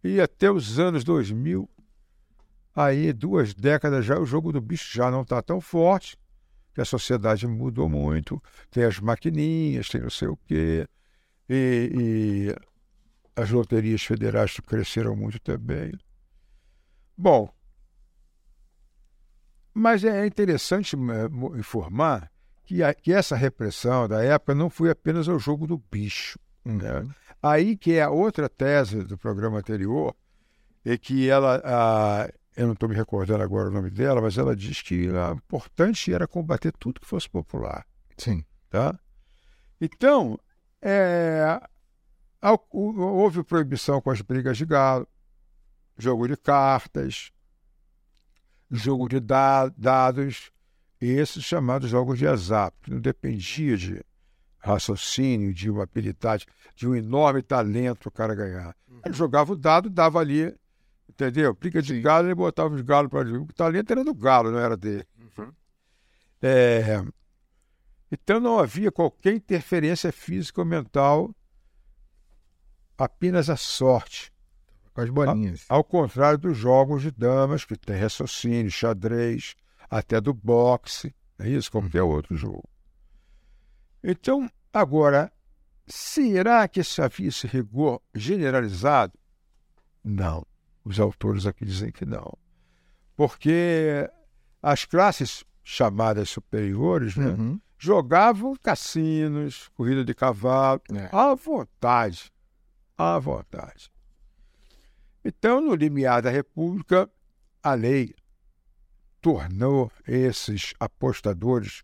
e 0.03 0.19
até 0.19 0.51
os 0.51 0.77
anos 0.77 1.03
2000 1.03 1.69
Aí, 2.75 3.11
duas 3.11 3.53
décadas 3.53 4.05
já, 4.05 4.17
o 4.17 4.25
jogo 4.25 4.51
do 4.53 4.61
bicho 4.61 4.95
já 4.95 5.11
não 5.11 5.23
está 5.23 5.41
tão 5.41 5.59
forte, 5.59 6.17
que 6.73 6.79
a 6.79 6.85
sociedade 6.85 7.45
mudou 7.45 7.89
muito. 7.89 8.41
Tem 8.69 8.83
as 8.85 8.99
maquininhas, 8.99 9.89
tem 9.89 10.01
não 10.01 10.09
sei 10.09 10.29
o 10.29 10.37
quê. 10.37 10.87
E, 11.49 11.91
e 11.93 12.55
as 13.35 13.49
loterias 13.49 14.03
federais 14.03 14.57
cresceram 14.65 15.15
muito 15.17 15.37
também. 15.39 15.91
Bom, 17.17 17.53
mas 19.73 20.03
é 20.03 20.25
interessante 20.25 20.95
é, 20.95 21.57
informar 21.59 22.31
que, 22.63 22.83
a, 22.83 22.93
que 22.93 23.11
essa 23.13 23.35
repressão 23.35 24.07
da 24.07 24.23
época 24.23 24.55
não 24.55 24.69
foi 24.69 24.89
apenas 24.89 25.27
o 25.27 25.39
jogo 25.39 25.67
do 25.67 25.77
bicho. 25.77 26.39
Né? 26.63 26.99
Uhum. 26.99 27.09
Aí 27.41 27.75
que 27.75 27.93
é 27.93 28.03
a 28.03 28.09
outra 28.09 28.47
tese 28.47 29.03
do 29.03 29.17
programa 29.17 29.59
anterior, 29.59 30.15
é 30.85 30.97
que 30.97 31.29
ela, 31.29 31.61
a, 31.63 32.29
eu 32.55 32.65
não 32.65 32.73
estou 32.73 32.89
me 32.89 32.95
recordando 32.95 33.43
agora 33.43 33.69
o 33.69 33.71
nome 33.71 33.89
dela, 33.89 34.21
mas 34.21 34.37
ela 34.37 34.55
diz 34.55 34.81
que 34.81 35.09
o 35.09 35.31
importante 35.33 36.13
era 36.13 36.27
combater 36.27 36.71
tudo 36.71 36.99
que 36.99 37.07
fosse 37.07 37.29
popular. 37.29 37.85
Sim. 38.17 38.43
Tá? 38.69 38.97
Então, 39.79 40.39
é, 40.81 41.59
houve 42.71 43.43
proibição 43.43 44.01
com 44.01 44.11
as 44.11 44.21
brigas 44.21 44.57
de 44.57 44.65
galo, 44.65 45.07
jogo 45.97 46.27
de 46.27 46.37
cartas, 46.37 47.31
jogo 48.71 49.09
de 49.09 49.19
dados, 49.19 50.51
esses 50.99 51.43
chamados 51.43 51.89
jogos 51.89 52.17
de 52.17 52.27
azar, 52.27 52.71
que 52.81 52.91
não 52.91 52.99
dependia 52.99 53.75
de 53.75 54.03
raciocínio, 54.59 55.53
de 55.53 55.69
uma 55.69 55.83
habilidade, 55.83 56.45
de 56.75 56.87
um 56.87 56.95
enorme 56.95 57.41
talento 57.41 58.07
o 58.07 58.11
cara 58.11 58.35
ganhar. 58.35 58.75
Ele 59.03 59.13
jogava 59.13 59.53
o 59.53 59.55
dado, 59.55 59.89
dava 59.89 60.19
ali, 60.19 60.55
entendeu? 61.09 61.55
Pica 61.55 61.81
de 61.81 61.99
galo, 61.99 62.27
ele 62.27 62.35
botava 62.35 62.73
os 62.73 62.81
galos 62.81 63.09
para 63.09 63.27
O 63.27 63.47
talento 63.53 63.91
era 63.91 64.03
do 64.03 64.13
galo, 64.13 64.51
não 64.51 64.59
era 64.59 64.77
dele. 64.77 65.05
É, 66.41 67.03
então 68.11 68.39
não 68.39 68.59
havia 68.59 68.91
qualquer 68.91 69.33
interferência 69.33 70.11
física 70.11 70.61
ou 70.61 70.65
mental, 70.65 71.33
apenas 72.97 73.49
a 73.49 73.55
sorte. 73.55 74.30
Com 74.93 75.01
as 75.01 75.09
bolinhas. 75.09 75.65
Ao 75.69 75.83
contrário 75.83 76.37
dos 76.37 76.57
jogos 76.57 77.01
de 77.01 77.11
damas, 77.11 77.63
que 77.65 77.75
tem 77.77 77.97
raciocínio, 77.99 78.69
xadrez, 78.71 79.55
até 79.89 80.19
do 80.19 80.33
boxe, 80.33 81.13
é 81.39 81.49
isso, 81.49 81.71
como 81.71 81.87
qualquer 81.87 82.03
outro 82.03 82.35
jogo. 82.35 82.67
Então, 84.03 84.49
agora, 84.73 85.31
será 85.87 86.67
que 86.67 86.79
isso 86.81 87.01
havia 87.01 87.27
esse 87.29 87.47
rigor 87.47 88.01
generalizado? 88.13 89.13
Não. 90.03 90.45
Os 90.83 90.99
autores 90.99 91.45
aqui 91.45 91.63
dizem 91.65 91.91
que 91.91 92.05
não. 92.05 92.33
Porque 93.15 94.09
as 94.61 94.83
classes 94.85 95.43
chamadas 95.63 96.29
superiores 96.29 97.15
né, 97.15 97.27
Uhum. 97.27 97.59
jogavam 97.77 98.55
cassinos, 98.61 99.69
corrida 99.75 100.03
de 100.03 100.13
cavalo, 100.15 100.81
É. 100.91 101.07
à 101.11 101.33
vontade. 101.35 102.31
À 102.97 103.19
vontade. 103.19 103.91
Então, 105.23 105.61
no 105.61 105.75
limiar 105.75 106.21
da 106.21 106.29
República, 106.29 107.09
a 107.61 107.73
lei 107.73 108.15
tornou 109.21 109.91
esses 110.07 110.73
apostadores, 110.79 111.83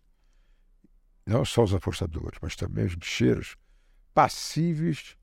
não 1.24 1.44
só 1.44 1.62
os 1.62 1.72
apostadores, 1.72 2.38
mas 2.42 2.56
também 2.56 2.84
os 2.84 2.96
bicheiros, 2.96 3.56
passíveis 4.12 5.16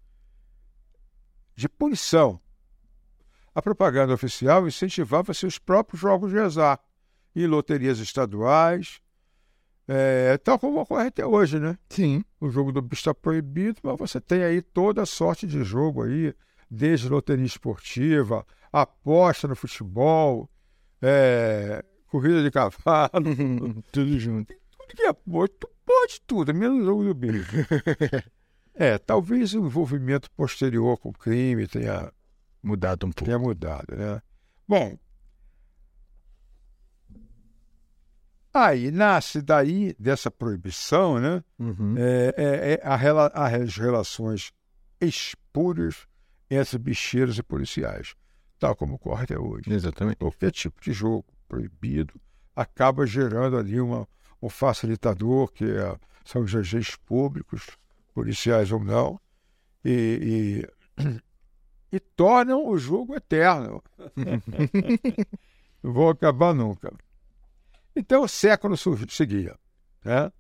de 1.55 1.67
punição. 1.67 2.39
A 3.53 3.61
propaganda 3.61 4.13
oficial 4.13 4.67
incentivava 4.67 5.33
seus 5.33 5.57
próprios 5.57 6.01
jogos 6.01 6.31
de 6.31 6.39
azar 6.39 6.79
em 7.35 7.45
loterias 7.47 7.99
estaduais, 7.99 9.01
é, 9.87 10.37
tal 10.37 10.57
como 10.57 10.79
ocorre 10.79 11.07
até 11.07 11.25
hoje, 11.25 11.59
né? 11.59 11.77
Sim. 11.89 12.23
O 12.39 12.49
jogo 12.49 12.71
do 12.71 12.81
bicho 12.81 13.01
está 13.01 13.13
proibido, 13.13 13.79
mas 13.83 13.97
você 13.97 14.19
tem 14.19 14.43
aí 14.43 14.61
toda 14.61 15.03
a 15.03 15.05
sorte 15.05 15.45
de 15.45 15.63
jogo 15.63 16.03
aí, 16.03 16.33
desde 16.69 17.09
loteria 17.09 17.45
esportiva, 17.45 18.45
aposta 18.71 19.47
no 19.47 19.55
futebol, 19.55 20.49
é, 21.01 21.83
corrida 22.07 22.43
de 22.43 22.51
cavalo, 22.51 23.11
Tudo 23.91 24.19
junto. 24.19 24.53
tudo 24.71 24.95
que 24.95 25.03
é 25.03 25.07
aposta, 25.09 25.55
tu 25.59 25.69
pode 25.85 26.21
tudo, 26.25 26.53
menos 26.53 26.81
o 26.81 26.85
jogo 26.85 27.03
do 27.05 27.13
bicho. 27.13 27.51
é, 28.73 28.97
talvez 28.97 29.53
o 29.53 29.59
envolvimento 29.65 30.29
posterior 30.31 30.97
com 30.97 31.09
o 31.09 31.13
crime 31.13 31.67
tenha 31.67 32.11
Mudado 32.63 33.05
um 33.05 33.11
pouco. 33.11 33.25
tenha 33.25 33.37
mudado, 33.39 33.95
né? 33.95 34.21
Bom, 34.67 34.97
aí 38.53 38.89
nasce 38.89 39.41
daí 39.41 39.95
dessa 39.99 40.31
proibição, 40.31 41.19
né? 41.19 41.43
Uhum. 41.59 41.95
É, 41.97 42.33
é- 42.37 42.73
é 42.73 42.81
a 42.83 42.95
as 43.57 43.77
relações 43.77 44.51
espúrias 45.01 46.07
entre 46.49 46.77
bicheiros 46.77 47.37
e 47.37 47.43
policiais, 47.43 48.15
tal 48.59 48.75
como 48.75 48.95
ocorre 48.95 49.23
até 49.23 49.37
hoje. 49.37 49.71
Exatamente. 49.71 50.17
Qualquer 50.17 50.51
tipo 50.51 50.81
de 50.81 50.93
jogo 50.93 51.25
proibido 51.47 52.19
acaba 52.55 53.05
gerando 53.05 53.57
ali 53.57 53.79
uma, 53.79 54.07
um 54.41 54.49
facilitador, 54.49 55.51
que 55.51 55.65
é- 55.65 55.97
são 56.23 56.41
os 56.41 56.55
agentes 56.55 56.95
públicos, 56.95 57.77
policiais 58.13 58.71
ou 58.71 58.83
não, 58.83 59.19
e, 59.83 60.63
e, 60.97 61.03
e 61.95 61.99
tornam 61.99 62.67
o 62.67 62.77
jogo 62.77 63.15
eterno. 63.15 63.83
Não 65.83 65.93
vão 65.93 66.09
acabar 66.09 66.53
nunca. 66.53 66.91
Então 67.95 68.23
o 68.23 68.27
século 68.27 68.75
seguia. 69.07 69.55
Né? 70.03 70.31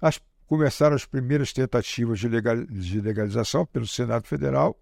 As, 0.00 0.20
começaram 0.46 0.94
as 0.94 1.06
primeiras 1.06 1.52
tentativas 1.52 2.18
de, 2.20 2.28
legal, 2.28 2.64
de 2.66 3.00
legalização 3.00 3.64
pelo 3.64 3.86
Senado 3.86 4.26
Federal, 4.26 4.78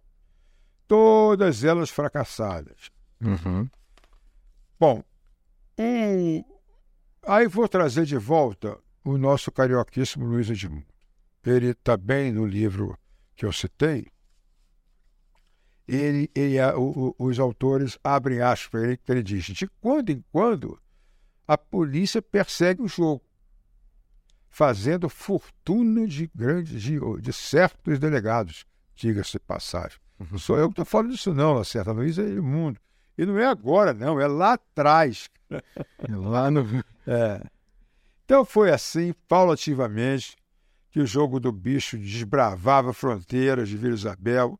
todas 0.86 1.64
elas 1.64 1.90
fracassadas. 1.90 2.90
Uhum. 3.20 3.68
Bom, 4.78 5.02
um- 5.78 6.44
aí 7.26 7.46
vou 7.46 7.68
trazer 7.68 8.04
de 8.04 8.16
volta 8.16 8.78
o 9.04 9.16
nosso 9.18 9.50
carioquíssimo 9.52 10.24
Luiz 10.26 10.48
Edmundo. 10.50 10.86
Ele 11.44 11.68
está 11.68 11.96
bem 11.96 12.32
no 12.32 12.46
livro 12.46 12.98
que 13.36 13.44
eu 13.44 13.52
citei. 13.52 14.06
Ele, 15.86 16.30
ele- 16.34 16.58
a- 16.58 16.76
o- 16.78 17.14
o- 17.18 17.26
os 17.26 17.38
autores 17.38 17.98
abrem 18.02 18.40
aspas 18.40 18.68
para 18.70 18.82
ele, 18.84 18.96
que 18.96 19.12
ele 19.12 19.22
diz: 19.22 19.44
de 19.46 19.68
quando 19.80 20.10
em 20.10 20.24
quando 20.32 20.80
a 21.46 21.58
polícia 21.58 22.22
persegue 22.22 22.80
o 22.80 22.88
jogo, 22.88 23.22
fazendo 24.48 25.08
fortuna 25.10 26.06
de 26.06 26.30
grandes, 26.34 26.80
de, 26.80 26.98
de 27.20 27.32
certos 27.32 27.98
delegados, 27.98 28.64
diga-se 28.94 29.32
de 29.32 29.40
passagem. 29.40 29.98
Não 30.18 30.38
sou 30.38 30.58
eu 30.58 30.68
que 30.68 30.72
estou 30.72 30.84
falando 30.84 31.12
disso, 31.12 31.34
não, 31.34 31.54
Lacerda. 31.54 31.92
Luiz 31.92 32.18
Edmundo. 32.18 32.78
E 33.16 33.24
não 33.24 33.38
é 33.38 33.46
agora, 33.46 33.92
não, 33.92 34.20
é 34.20 34.26
lá 34.26 34.54
atrás. 34.54 35.30
Lá 36.08 36.50
no. 36.50 36.66
É. 37.06 37.40
Então 38.24 38.44
foi 38.44 38.70
assim, 38.70 39.12
paulativamente, 39.28 40.36
que 40.90 41.00
o 41.00 41.06
jogo 41.06 41.38
do 41.38 41.52
bicho 41.52 41.98
desbravava 41.98 42.92
fronteiras 42.92 43.68
de 43.68 43.76
Vila 43.76 43.94
Isabel, 43.94 44.58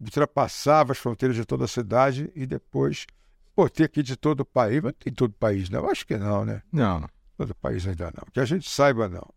ultrapassava 0.00 0.92
as 0.92 0.98
fronteiras 0.98 1.36
de 1.36 1.44
toda 1.44 1.64
a 1.64 1.68
cidade 1.68 2.30
e 2.34 2.46
depois, 2.46 3.06
pô, 3.54 3.68
ter 3.68 3.84
aqui 3.84 4.02
de 4.02 4.16
todo 4.16 4.40
o 4.40 4.44
país, 4.44 4.80
mas 4.80 4.94
tem 4.98 5.12
todo 5.12 5.30
o 5.30 5.34
país 5.34 5.68
não, 5.68 5.88
acho 5.88 6.06
que 6.06 6.16
não, 6.16 6.44
né? 6.44 6.62
Não. 6.72 7.08
Todo 7.36 7.50
o 7.50 7.54
país 7.56 7.86
ainda 7.86 8.12
não, 8.16 8.24
que 8.32 8.40
a 8.40 8.44
gente 8.44 8.68
saiba 8.68 9.08
não. 9.08 9.33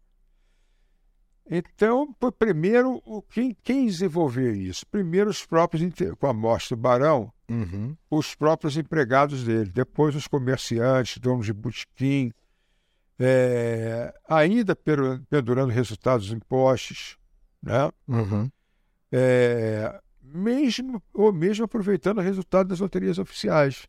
Então, 1.50 2.14
primeiro, 2.38 3.02
quem, 3.30 3.56
quem 3.64 3.86
desenvolveu 3.86 4.54
isso? 4.54 4.86
Primeiro 4.88 5.30
os 5.30 5.46
próprios, 5.46 5.82
com 6.20 6.28
a 6.28 6.34
morte 6.34 6.70
do 6.70 6.78
Barão, 6.78 7.32
Uhum. 7.50 7.96
os 8.12 8.36
próprios 8.36 8.76
empregados 8.76 9.46
dele, 9.46 9.72
depois 9.72 10.14
os 10.16 10.28
comerciantes, 10.28 11.18
donos 11.18 11.46
de 11.46 11.54
botequim, 11.54 12.34
é, 13.18 14.14
ainda 14.28 14.76
pendurando 14.76 15.72
resultados 15.72 16.32
em 16.32 16.40
postes, 16.40 17.18
né? 17.64 17.90
Uhum. 18.08 18.52
É, 19.12 19.98
mesmo, 20.22 21.02
ou 21.14 21.32
mesmo 21.32 21.64
aproveitando 21.64 22.18
o 22.18 22.22
resultado 22.22 22.68
das 22.68 22.82
loterias 22.82 23.18
oficiais, 23.18 23.88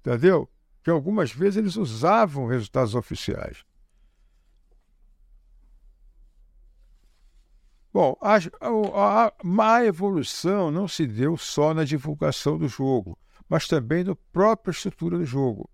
entendeu? 0.00 0.48
Que 0.82 0.90
algumas 0.90 1.32
vezes 1.32 1.56
eles 1.56 1.76
usavam 1.76 2.46
resultados 2.46 2.94
oficiais. 2.94 3.64
Bom, 7.92 8.16
a, 8.22 8.36
a, 8.36 9.26
a 9.26 9.32
má 9.44 9.84
evolução 9.84 10.70
não 10.70 10.88
se 10.88 11.06
deu 11.06 11.36
só 11.36 11.74
na 11.74 11.84
divulgação 11.84 12.56
do 12.56 12.66
jogo, 12.66 13.18
mas 13.48 13.68
também 13.68 14.02
na 14.02 14.16
própria 14.32 14.72
estrutura 14.72 15.18
do 15.18 15.26
jogo. 15.26 15.68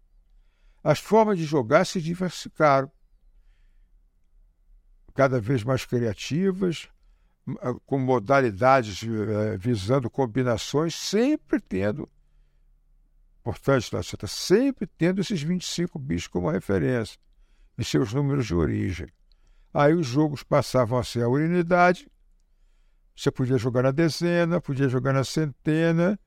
As 0.82 0.98
formas 0.98 1.38
de 1.38 1.44
jogar 1.44 1.84
se 1.84 2.00
diversificaram, 2.00 2.90
cada 5.14 5.40
vez 5.40 5.62
mais 5.62 5.84
criativas, 5.84 6.88
com 7.86 7.98
modalidades 7.98 9.02
eh, 9.02 9.56
visando 9.56 10.10
combinações, 10.10 10.94
sempre 10.94 11.60
tendo, 11.60 12.08
importante, 13.40 13.90
sempre 14.26 14.86
tendo 14.86 15.20
esses 15.20 15.40
25 15.42 15.98
bichos 15.98 16.28
como 16.28 16.50
referência, 16.50 17.18
e 17.76 17.84
seus 17.84 18.12
números 18.12 18.46
de 18.46 18.54
origem. 18.54 19.08
Aí 19.78 19.94
os 19.94 20.08
jogos 20.08 20.42
passavam 20.42 20.98
a 20.98 21.04
ser 21.04 21.22
a 21.22 21.28
unidade, 21.28 22.10
você 23.14 23.30
podia 23.30 23.56
jogar 23.56 23.84
na 23.84 23.92
dezena, 23.92 24.60
podia 24.60 24.88
jogar 24.88 25.12
na 25.12 25.22
centena 25.22 26.18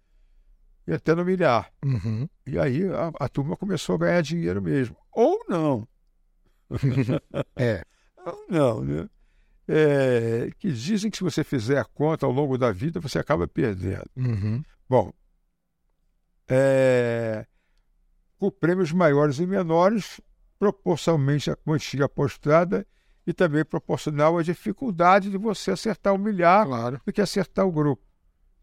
e 0.87 0.93
até 0.93 1.13
no 1.13 1.25
milhar. 1.25 1.69
Uhum. 1.83 2.29
E 2.47 2.57
aí 2.57 2.87
a, 2.87 3.11
a 3.19 3.27
turma 3.27 3.57
começou 3.57 3.95
a 3.95 3.97
ganhar 3.97 4.21
dinheiro 4.21 4.61
mesmo. 4.61 4.95
Ou 5.11 5.43
não. 5.49 5.85
É. 7.57 7.83
Ou 8.25 8.45
não, 8.47 8.85
né? 8.85 9.09
É, 9.67 10.49
que 10.57 10.71
dizem 10.71 11.11
que 11.11 11.17
se 11.17 11.23
você 11.23 11.43
fizer 11.43 11.77
a 11.77 11.83
conta 11.83 12.25
ao 12.25 12.31
longo 12.31 12.57
da 12.57 12.71
vida, 12.71 13.01
você 13.01 13.19
acaba 13.19 13.49
perdendo. 13.49 14.09
Uhum. 14.15 14.63
Bom, 14.87 15.11
é, 16.47 17.45
com 18.37 18.49
prêmios 18.49 18.93
maiores 18.93 19.39
e 19.39 19.45
menores, 19.45 20.21
proporcionalmente 20.57 21.51
à 21.51 21.55
quantia 21.57 22.05
apostada 22.05 22.87
e 23.25 23.33
também 23.33 23.63
proporcional 23.63 24.37
à 24.37 24.43
dificuldade 24.43 25.29
de 25.29 25.37
você 25.37 25.71
acertar 25.71 26.13
o 26.13 26.17
milhar 26.17 26.65
Claro. 26.65 27.01
do 27.05 27.13
que 27.13 27.21
acertar 27.21 27.65
o 27.65 27.71
grupo. 27.71 28.03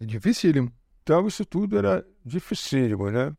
É 0.01 0.05
dificílimo. 0.05 0.73
Então, 1.03 1.27
isso 1.27 1.45
tudo 1.45 1.79
era 1.79 2.07
dificílimo, 2.25 3.11
né? 3.11 3.35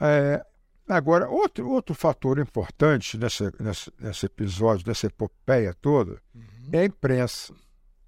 É, 0.00 0.44
Agora, 0.88 1.28
outro, 1.28 1.70
outro 1.70 1.94
fator 1.94 2.38
importante 2.38 3.16
nessa, 3.16 3.52
nessa, 3.58 3.90
nesse 3.98 4.26
episódio, 4.26 4.84
dessa 4.84 5.06
epopeia 5.06 5.72
toda, 5.72 6.20
é 6.72 6.80
a 6.80 6.84
imprensa. 6.84 7.54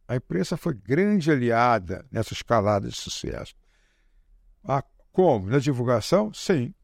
A 0.06 0.16
imprensa 0.16 0.56
foi 0.56 0.74
grande 0.74 1.30
aliada 1.30 2.04
nessa 2.10 2.34
escalada 2.34 2.88
de 2.88 2.94
sucesso. 2.94 3.54
Ah, 4.62 4.82
como? 5.12 5.48
Na 5.48 5.58
divulgação? 5.58 6.32
Sim. 6.34 6.74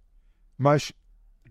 Mas 0.56 0.92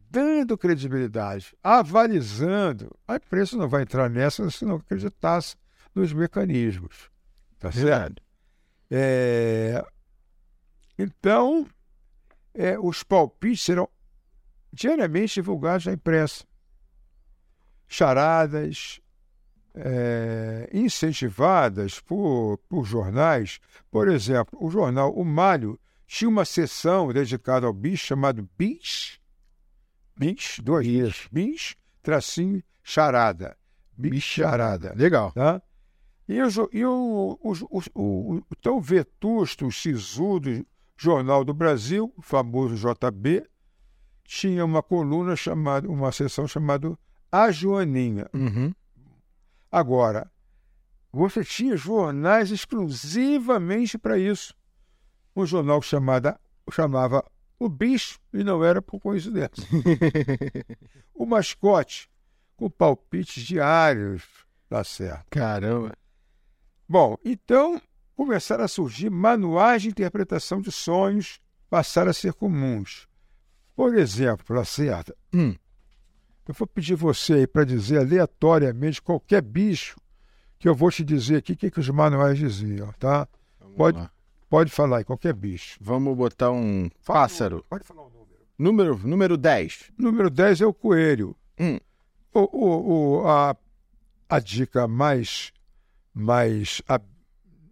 dando 0.10 0.58
credibilidade, 0.58 1.56
avalizando, 1.64 2.96
a 3.08 3.16
imprensa 3.16 3.58
não 3.58 3.68
vai 3.68 3.84
entrar 3.84 4.10
nessa 4.10 4.50
se 4.50 4.66
não 4.66 4.78
acreditasse 4.78 5.56
nos 5.94 6.12
mecanismos. 6.14 7.10
Tá 7.60 7.72
certo? 7.72 8.22
É... 8.90 9.86
Então, 10.98 11.68
é, 12.54 12.78
os 12.80 13.04
palpites 13.04 13.62
serão 13.62 13.88
diariamente 14.72 15.36
divulgados 15.36 15.86
na 15.86 15.94
imprensa. 15.94 16.46
Charadas 17.88 19.02
é, 19.76 20.70
incentivadas 20.74 22.00
por, 22.00 22.58
por 22.70 22.86
jornais. 22.86 23.60
Por 23.90 24.08
exemplo, 24.08 24.58
o 24.62 24.70
jornal 24.70 25.14
O 25.14 25.24
Malho 25.24 25.80
tinha 26.06 26.30
uma 26.30 26.46
seção 26.46 27.12
dedicada 27.12 27.68
ao 27.68 27.74
bicho 27.74 28.08
chamado 28.08 28.48
Bis. 28.58 29.19
Bis, 30.20 30.60
dois 30.62 30.86
Bis. 30.86 31.30
Bis, 31.32 31.76
tracinho, 32.04 32.62
charada. 32.84 33.56
Bis, 33.98 34.22
charada. 34.22 34.94
Legal. 34.94 35.32
Tá? 35.32 35.62
E, 36.28 36.42
o, 36.42 36.70
e 36.74 36.86
o, 36.86 37.40
o, 37.42 37.54
o, 37.70 38.36
o, 38.36 38.56
tão 38.62 38.82
vetusto, 38.82 39.72
sisudo 39.72 40.66
Jornal 40.98 41.46
do 41.46 41.54
Brasil, 41.54 42.14
o 42.18 42.22
famoso 42.22 42.76
JB, 42.76 43.50
tinha 44.26 44.66
uma 44.66 44.84
coluna 44.84 45.38
chamada, 45.38 45.90
uma 45.90 46.12
seção 46.12 46.46
chamada 46.46 47.00
A 47.32 47.50
Joaninha. 47.50 48.30
Uhum. 48.34 48.74
Agora, 49.72 50.30
você 51.14 51.46
tinha 51.46 51.78
jornais 51.78 52.52
exclusivamente 52.52 53.98
para 53.98 54.18
isso. 54.18 54.54
Um 55.34 55.46
jornal 55.46 55.82
chamada, 55.82 56.38
chamava 56.70 57.24
O 57.60 57.68
Bicho, 57.68 58.20
e 58.34 58.42
não 58.42 58.64
era 58.64 58.82
por 58.82 59.02
coincidência. 59.02 59.68
o 61.14 61.26
mascote, 61.26 62.10
com 62.56 62.70
palpites 62.70 63.44
diários, 63.44 64.24
tá 64.70 64.82
certo. 64.84 65.26
Caramba. 65.30 65.94
Bom, 66.88 67.18
então 67.24 67.82
começaram 68.16 68.64
a 68.64 68.68
surgir 68.68 69.10
manuais 69.10 69.82
de 69.82 69.90
interpretação 69.90 70.62
de 70.62 70.72
sonhos, 70.72 71.42
passaram 71.70 72.12
a 72.12 72.14
ser 72.14 72.34
comuns. 72.34 73.08
Por 73.76 73.98
exemplo, 73.98 74.56
Lacerda, 74.56 75.16
hum. 75.34 75.56
eu 76.48 76.54
vou 76.54 76.68
pedir 76.68 76.96
você 76.96 77.34
aí 77.34 77.48
para 77.48 77.64
dizer 77.64 78.00
aleatoriamente 78.00 79.02
qualquer 79.02 79.42
bicho 79.42 79.98
que 80.58 80.68
eu 80.68 80.76
vou 80.76 80.92
te 80.92 81.04
dizer 81.04 81.38
aqui 81.38 81.54
o 81.54 81.58
que, 81.58 81.72
que 81.72 81.80
os 81.80 81.90
manuais 81.90 82.38
diziam, 82.38 82.92
tá? 83.00 83.28
Vamos 83.60 83.78
pode, 83.78 83.98
lá. 83.98 84.12
Pode 84.50 84.72
falar 84.72 85.04
qualquer 85.04 85.34
bicho. 85.34 85.78
Vamos 85.82 86.16
botar 86.18 86.52
um 86.52 86.90
pássaro. 87.06 87.64
Pode 87.70 87.84
falar 87.84 88.02
o 88.04 88.10
número. 88.10 88.30
Número, 88.58 89.08
número 89.08 89.38
10. 89.38 89.92
Número 89.98 90.30
10 90.30 90.62
é 90.62 90.66
o 90.66 90.74
coelho. 90.74 91.36
Hum. 91.60 91.78
O, 92.34 92.40
o, 92.42 93.22
o, 93.22 93.28
a, 93.28 93.56
a 94.30 94.40
dica 94.40 94.88
mais, 94.88 95.52
mais 96.14 96.82
a- 96.88 97.00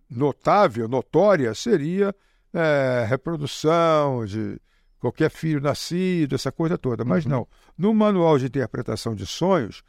notável, 0.10 0.88
notória, 0.88 1.54
seria 1.54 2.16
é, 2.54 3.06
reprodução 3.08 4.26
de 4.26 4.60
qualquer 5.00 5.30
filho 5.30 5.60
nascido, 5.62 6.36
essa 6.36 6.52
coisa 6.52 6.78
toda. 6.78 7.04
Mas 7.06 7.26
Uhum. 7.26 7.32
não. 7.32 7.48
No 7.78 7.94
manual 7.94 8.38
de 8.40 8.46
interpretação 8.46 9.14
de 9.14 9.26
sonhos, 9.26 9.84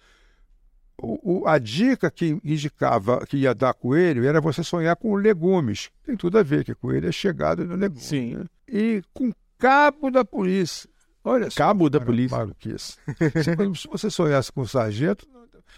o, 1.00 1.40
o- 1.42 1.46
a 1.48 1.58
dica 1.58 2.10
que 2.10 2.38
indicava 2.44 3.24
que 3.26 3.36
ia 3.38 3.54
dar 3.54 3.72
coelho 3.74 4.24
era 4.26 4.40
você 4.40 4.62
sonhar 4.64 4.96
com 4.96 5.14
legumes. 5.14 5.90
Tem 6.04 6.16
tudo 6.16 6.38
a 6.38 6.42
ver, 6.42 6.64
que 6.64 6.74
coelho 6.74 7.08
é 7.08 7.12
chegado 7.12 7.64
no 7.64 7.76
legume. 7.76 8.00
Sim. 8.00 8.34
né? 8.36 8.44
E 8.68 9.02
com 9.14 9.32
cabo 9.58 10.10
da 10.10 10.24
polícia. 10.24 10.88
Olha 11.24 11.50
só. 11.50 11.56
Cabo 11.56 11.88
da 11.90 12.00
polícia. 12.00 12.36
Maluquice. 12.36 12.96
Se- 13.42 13.74
se 13.74 13.88
você 13.88 14.10
sonhasse 14.10 14.50
com 14.52 14.64
sargento, 14.66 15.26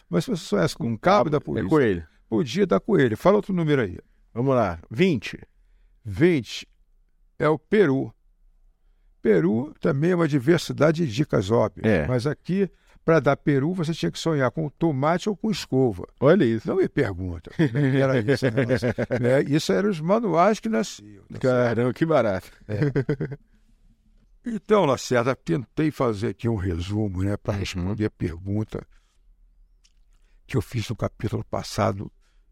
mas 0.08 0.24
se 0.24 0.30
você 0.30 0.44
sonhasse 0.44 0.76
com 0.76 0.96
cabo 0.98 1.28
da 1.30 1.36
É 1.38 1.40
polícia, 1.40 1.68
coelho. 1.68 2.06
podia 2.28 2.66
dar 2.66 2.80
coelho. 2.80 3.16
Fala 3.16 3.36
outro 3.36 3.52
número 3.52 3.82
aí. 3.82 3.98
Vamos 4.32 4.54
lá. 4.54 4.78
20. 4.90 5.38
20 6.04 6.66
é 7.38 7.48
o 7.48 7.58
Peru. 7.58 8.12
Peru 9.22 9.74
também 9.80 10.12
é 10.12 10.14
uma 10.16 10.28
diversidade 10.28 11.06
de 11.06 11.12
dicas 11.12 11.50
óbvias. 11.50 11.86
É. 11.86 12.06
Mas 12.06 12.26
aqui, 12.26 12.70
para 13.04 13.18
dar 13.20 13.36
Peru, 13.36 13.72
você 13.74 13.92
tinha 13.92 14.10
que 14.12 14.18
sonhar 14.18 14.50
com 14.50 14.68
tomate 14.68 15.28
ou 15.28 15.36
com 15.36 15.50
escova. 15.50 16.06
Olha 16.20 16.44
isso. 16.44 16.68
Não 16.68 16.76
me 16.76 16.88
pergunta. 16.88 17.50
é 17.58 17.68
que 17.68 17.96
Era 17.96 18.18
isso, 18.20 18.44
negócio. 18.50 18.88
É, 18.88 19.42
isso 19.48 19.72
eram 19.72 19.90
os 19.90 20.00
manuais 20.00 20.60
que 20.60 20.68
nasciam. 20.68 21.24
tá? 21.32 21.38
Caramba, 21.38 21.92
que 21.94 22.04
barato. 22.06 22.50
Então, 24.44 24.84
Lacerda, 24.86 25.36
tentei 25.36 25.90
fazer 25.90 26.28
aqui 26.28 26.48
um 26.48 26.56
resumo 26.56 27.22
né, 27.22 27.36
para 27.36 27.54
Uhum. 27.54 27.60
responder 27.60 28.04
a 28.06 28.10
pergunta 28.10 28.86
que 30.46 30.56
eu 30.56 30.62
fiz 30.62 30.88
no 30.88 30.96
capítulo 30.96 31.44
passado 31.44 32.10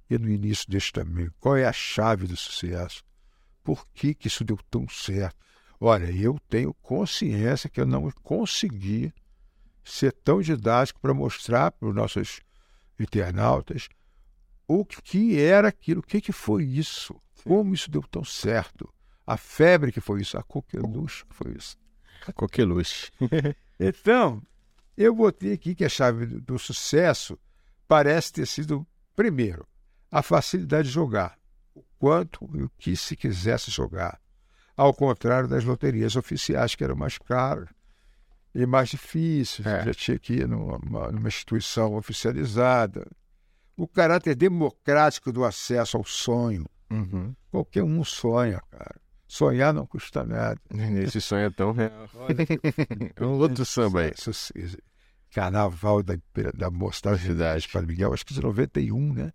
e 0.08 0.18
no 0.18 0.28
início 0.28 0.68
deste 0.68 0.92
também. 0.92 1.30
Qual 1.40 1.56
é 1.56 1.64
a 1.66 1.72
chave 1.72 2.26
do 2.26 2.36
sucesso? 2.36 3.02
Por 3.64 3.86
que, 3.92 4.14
que 4.14 4.28
isso 4.28 4.44
deu 4.44 4.58
tão 4.70 4.88
certo? 4.88 5.36
Olha, 5.80 6.10
eu 6.10 6.38
tenho 6.48 6.74
consciência 6.74 7.68
que 7.70 7.80
eu 7.80 7.86
não 7.86 8.10
consegui 8.22 9.12
ser 9.90 10.12
tão 10.12 10.40
didático 10.40 11.00
para 11.00 11.14
mostrar 11.14 11.70
para 11.72 11.88
os 11.88 11.94
nossos 11.94 12.40
internautas 12.98 13.88
o 14.66 14.84
que 14.84 15.40
era 15.40 15.68
aquilo, 15.68 16.00
o 16.00 16.02
que, 16.02 16.20
que 16.20 16.32
foi 16.32 16.64
isso, 16.64 17.18
como 17.44 17.74
isso 17.74 17.90
deu 17.90 18.02
tão 18.02 18.22
certo. 18.22 18.92
A 19.26 19.36
febre 19.36 19.92
que 19.92 20.00
foi 20.00 20.20
isso, 20.20 20.36
a 20.36 20.42
coqueluche 20.42 21.24
que 21.26 21.34
foi 21.34 21.52
isso. 21.52 21.76
Coqueluche. 22.34 23.10
Então, 23.80 24.42
eu 24.96 25.14
botei 25.14 25.52
aqui 25.52 25.72
que 25.72 25.84
a 25.84 25.88
chave 25.88 26.26
do, 26.26 26.40
do 26.40 26.58
sucesso 26.58 27.38
parece 27.86 28.32
ter 28.32 28.46
sido, 28.46 28.84
primeiro, 29.14 29.64
a 30.10 30.20
facilidade 30.20 30.88
de 30.88 30.94
jogar, 30.94 31.38
o 31.72 31.84
quanto 31.96 32.50
e 32.54 32.64
o 32.64 32.70
que 32.76 32.96
se 32.96 33.14
quisesse 33.14 33.70
jogar, 33.70 34.20
ao 34.76 34.92
contrário 34.92 35.48
das 35.48 35.62
loterias 35.62 36.16
oficiais, 36.16 36.74
que 36.74 36.82
eram 36.82 36.96
mais 36.96 37.18
caras 37.18 37.68
e 38.60 38.66
mais 38.66 38.88
difíceis, 38.88 39.64
É. 39.64 39.84
já 39.84 39.94
tinha 39.94 40.18
que 40.18 40.32
ir 40.34 40.48
numa, 40.48 41.12
numa 41.12 41.28
instituição 41.28 41.94
oficializada. 41.94 43.06
O 43.76 43.86
caráter 43.86 44.34
democrático 44.34 45.30
do 45.30 45.44
acesso 45.44 45.96
ao 45.96 46.04
sonho. 46.04 46.66
Uhum. 46.90 47.32
Qualquer 47.52 47.84
um 47.84 48.02
sonha, 48.02 48.60
cara. 48.68 48.96
Sonhar 49.28 49.72
não 49.72 49.86
custa 49.86 50.24
nada. 50.24 50.60
Esse 51.04 51.20
sonho 51.20 51.46
é 51.46 51.50
tão 51.50 51.70
real. 51.70 52.08
É 53.14 53.22
um 53.24 53.38
outro 53.38 53.64
samba 53.64 54.00
aí. 54.00 54.12
Carnaval 55.32 56.02
da, 56.02 56.14
da 56.54 56.68
Moça 56.68 57.10
da 57.10 57.18
Cidade 57.18 57.68
para 57.68 57.82
Miguel, 57.82 58.12
acho 58.12 58.26
que 58.26 58.34
de 58.34 58.42
91, 58.42 59.12
né? 59.12 59.32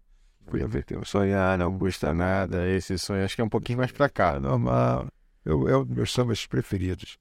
Foi 0.48 0.60
91. 0.60 1.06
Sonhar 1.06 1.58
não 1.58 1.80
custa 1.80 2.14
nada. 2.14 2.68
Esse 2.68 2.98
sonho 2.98 3.24
acho 3.24 3.36
que 3.36 3.42
é 3.42 3.46
um 3.46 3.50
pouquinho 3.50 3.78
mais 3.78 3.92
pra 3.94 4.10
cá. 4.10 4.38
Não? 4.38 4.50
Normal. 4.50 5.08
Eu, 5.46 5.70
é 5.70 5.78
um 5.78 5.86
dos 5.86 5.96
meus 5.96 6.12
sambas 6.12 6.46
preferidos. 6.46 7.18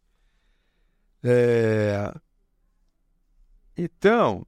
É, 1.24 2.12
Então, 3.76 4.46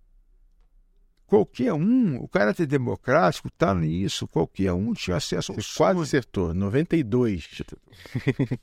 qualquer 1.27 1.73
um, 1.73 2.17
o 2.17 2.29
caráter 2.29 2.67
democrático 2.67 3.49
está 3.49 3.75
nisso, 3.75 4.29
qualquer 4.29 4.73
um 4.73 4.93
tinha 4.93 5.17
acesso 5.17 5.53
ao 5.53 5.61
Você 5.61 5.77
quase 5.77 6.01
acertou. 6.03 6.55
92. 6.55 7.49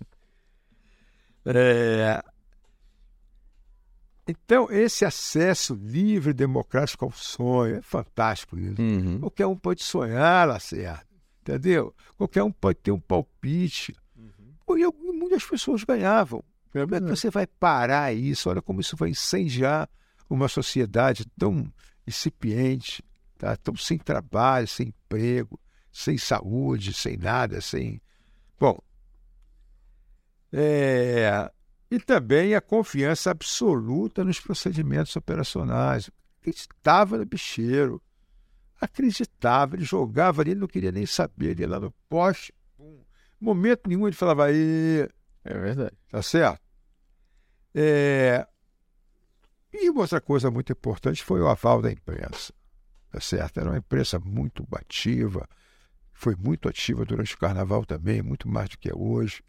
É, 1.44 2.22
Então, 4.28 4.68
esse 4.70 5.04
acesso 5.04 5.74
livre 5.74 6.30
e 6.30 6.34
democrático 6.34 7.06
ao 7.06 7.12
sonho 7.12 7.78
é 7.78 7.82
fantástico 7.82 8.58
isso. 8.60 8.80
Uhum. 8.80 9.20
Qualquer 9.20 9.48
um 9.48 9.58
pode 9.58 9.84
sonhar, 9.84 10.48
Lacerda. 10.48 11.04
Entendeu? 11.42 11.96
Qualquer 12.16 12.44
um 12.44 12.52
pode 12.52 12.78
ter 12.78 12.92
um 12.92 13.00
palpite. 13.00 13.96
Pô, 14.66 14.78
E 14.78 14.86
muitas 15.12 15.44
pessoas 15.44 15.84
ganhavam. 15.84 16.44
Como 16.72 16.96
é 16.96 17.00
que 17.02 17.08
você 17.08 17.30
vai 17.30 17.46
parar 17.46 18.14
isso? 18.14 18.50
Olha 18.50 18.62
como 18.62 18.82
isso 18.82 18.96
vai 18.96 19.10
incendiar 19.10 19.90
uma 20.30 20.48
sociedade 20.48 21.26
tão 21.38 21.72
incipiente, 22.08 23.04
tá? 23.38 23.56
tão 23.58 23.76
sem 23.76 23.98
trabalho, 23.98 24.68
sem 24.68 24.88
emprego, 24.88 25.60
sem 25.92 26.18
saúde, 26.18 26.94
sem 26.94 27.18
nada, 27.18 27.60
sem. 27.60 28.02
Bom. 28.60 28.80
é, 30.54 31.52
E 31.90 32.00
também 32.00 32.56
a 32.56 32.62
confiança 32.62 33.32
absoluta 33.32 34.24
nos 34.24 34.40
procedimentos 34.40 35.16
operacionais. 35.16 36.10
Acreditava 36.40 37.18
no 37.18 37.26
bicheiro 37.26 38.02
acreditava, 38.82 39.76
ele 39.76 39.86
jogava 39.86 40.42
ali, 40.42 40.56
não 40.56 40.68
queria 40.68 40.92
nem 40.92 41.06
saber, 41.06 41.52
ele 41.52 41.62
ia 41.62 41.70
lá 41.70 41.80
no 41.80 41.92
poste, 42.10 42.52
momento 43.40 43.88
nenhum 43.88 44.08
ele 44.08 44.16
falava, 44.16 44.46
aí, 44.46 45.08
É 45.44 45.54
verdade. 45.58 45.96
tá 46.10 46.22
certo? 46.22 46.62
É, 47.74 48.46
E 49.74 49.90
outra 49.90 50.20
coisa 50.20 50.52
muito 50.52 50.72
importante 50.72 51.24
foi 51.24 51.40
o 51.42 51.48
aval 51.48 51.82
da 51.82 51.92
imprensa. 51.92 52.54
Tá 53.10 53.20
certo? 53.20 53.60
Era 53.60 53.70
uma 53.70 53.78
imprensa 53.78 54.20
muito 54.20 54.66
ativa, 54.74 55.48
foi 56.14 56.36
muito 56.36 56.68
ativa 56.70 57.06
durante 57.06 57.36
o 57.36 57.38
carnaval 57.38 57.86
também, 57.86 58.22
muito 58.22 58.48
mais 58.48 58.70
do 58.70 58.78
que 58.78 58.90
é 58.90 58.94
hoje, 58.96 59.44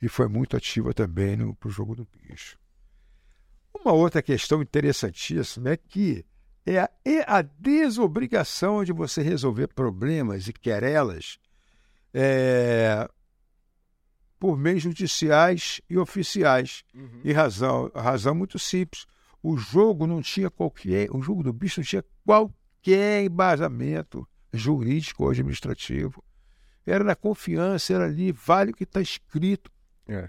e 0.00 0.08
foi 0.08 0.28
muito 0.28 0.56
ativa 0.56 0.94
também 0.94 1.36
no 1.36 1.54
pro 1.54 1.70
jogo 1.70 1.94
do 1.94 2.06
bicho. 2.06 2.58
Uma 3.74 3.92
outra 3.92 4.22
questão 4.22 4.62
interessantíssima 4.62 5.70
é 5.70 5.76
que 5.76 6.24
é 6.64 6.78
a, 6.78 6.90
é 7.04 7.24
a 7.26 7.42
desobrigação 7.42 8.84
de 8.84 8.92
você 8.92 9.22
resolver 9.22 9.68
problemas 9.68 10.46
e 10.48 10.52
querelas 10.52 11.38
é, 12.14 13.08
por 14.42 14.58
meios 14.58 14.82
judiciais 14.82 15.80
e 15.88 15.96
oficiais. 15.96 16.82
Uhum. 16.92 17.20
E 17.22 17.32
razão, 17.32 17.92
razão 17.94 18.34
muito 18.34 18.58
simples. 18.58 19.06
O 19.40 19.56
jogo 19.56 20.04
não 20.04 20.20
tinha 20.20 20.50
qualquer, 20.50 21.08
o 21.12 21.22
jogo 21.22 21.44
do 21.44 21.52
bicho 21.52 21.78
não 21.78 21.86
tinha 21.86 22.04
qualquer 22.26 23.22
embasamento 23.22 24.26
jurídico 24.52 25.22
ou 25.22 25.30
administrativo. 25.30 26.24
Era 26.84 27.04
na 27.04 27.14
confiança, 27.14 27.94
era 27.94 28.06
ali, 28.06 28.32
vale 28.32 28.72
o 28.72 28.74
que 28.74 28.82
está 28.82 29.00
escrito. 29.00 29.70
É. 30.08 30.28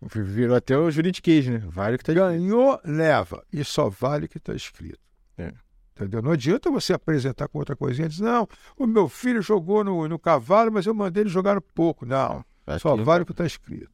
Virou 0.00 0.56
até 0.56 0.78
o 0.78 0.90
juridiquês, 0.90 1.46
né? 1.46 1.58
Vale 1.66 1.96
o 1.96 1.98
que 1.98 2.02
está 2.02 2.14
escrito. 2.14 2.30
Ganhou, 2.30 2.80
leva. 2.82 3.44
E 3.52 3.62
só 3.62 3.90
vale 3.90 4.24
o 4.24 4.28
que 4.28 4.38
está 4.38 4.54
escrito. 4.54 4.98
É. 5.36 5.52
Entendeu? 5.94 6.22
Não 6.22 6.30
adianta 6.30 6.70
você 6.70 6.94
apresentar 6.94 7.46
com 7.48 7.58
outra 7.58 7.76
coisinha 7.76 8.06
e 8.06 8.08
dizer, 8.08 8.24
não, 8.24 8.48
o 8.74 8.86
meu 8.86 9.06
filho 9.06 9.42
jogou 9.42 9.84
no, 9.84 10.08
no 10.08 10.18
cavalo, 10.18 10.72
mas 10.72 10.86
eu 10.86 10.94
mandei 10.94 11.24
ele 11.24 11.30
jogar 11.30 11.60
pouco. 11.60 12.06
Não, 12.06 12.42
Só 12.78 12.96
vale 12.96 13.22
o 13.22 13.26
que 13.26 13.32
está 13.32 13.46
escrito. 13.46 13.90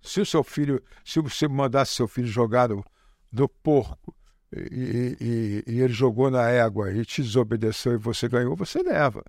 Se 0.00 0.20
o 0.20 0.26
seu 0.26 0.44
filho, 0.44 0.82
se 1.04 1.20
você 1.20 1.48
mandasse 1.48 1.94
seu 1.94 2.08
filho 2.08 2.28
jogar 2.28 2.68
no, 2.68 2.84
no 3.32 3.48
porco 3.48 4.14
e, 4.52 5.16
e, 5.20 5.64
e, 5.66 5.80
ele 5.80 5.92
jogou 5.92 6.30
na 6.30 6.48
égua 6.48 6.92
e 6.92 7.04
te 7.04 7.22
desobedeceu 7.22 7.94
e 7.94 7.98
você 7.98 8.28
ganhou, 8.28 8.56
você 8.56 8.82
leva. 8.82 9.24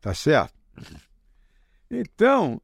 Tá 0.00 0.12
certo? 0.14 0.54
Então, 1.90 2.60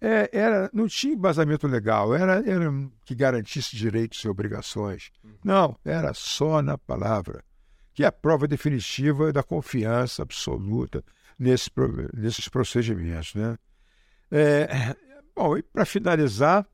é, 0.00 0.30
era, 0.32 0.70
não 0.72 0.88
tinha 0.88 1.14
embasamento 1.14 1.66
legal, 1.66 2.14
era, 2.14 2.42
era 2.48 2.70
que 3.04 3.14
garantisse 3.14 3.76
direitos 3.76 4.18
e 4.20 4.28
obrigações. 4.28 5.10
Não, 5.44 5.76
era 5.84 6.12
só 6.14 6.62
na 6.62 6.78
palavra 6.78 7.44
que 8.00 8.04
é 8.04 8.06
a 8.06 8.12
prova 8.12 8.48
definitiva 8.48 9.30
da 9.32 9.42
confiança 9.42 10.22
absoluta 10.22 11.04
nesse, 11.38 11.70
nesses 12.14 12.48
procedimentos. 12.48 13.34
Né? 13.34 13.58
É, 14.30 14.94
bom, 15.34 15.56
e 15.56 15.62
para 15.62 15.84
finalizar, 15.84 16.66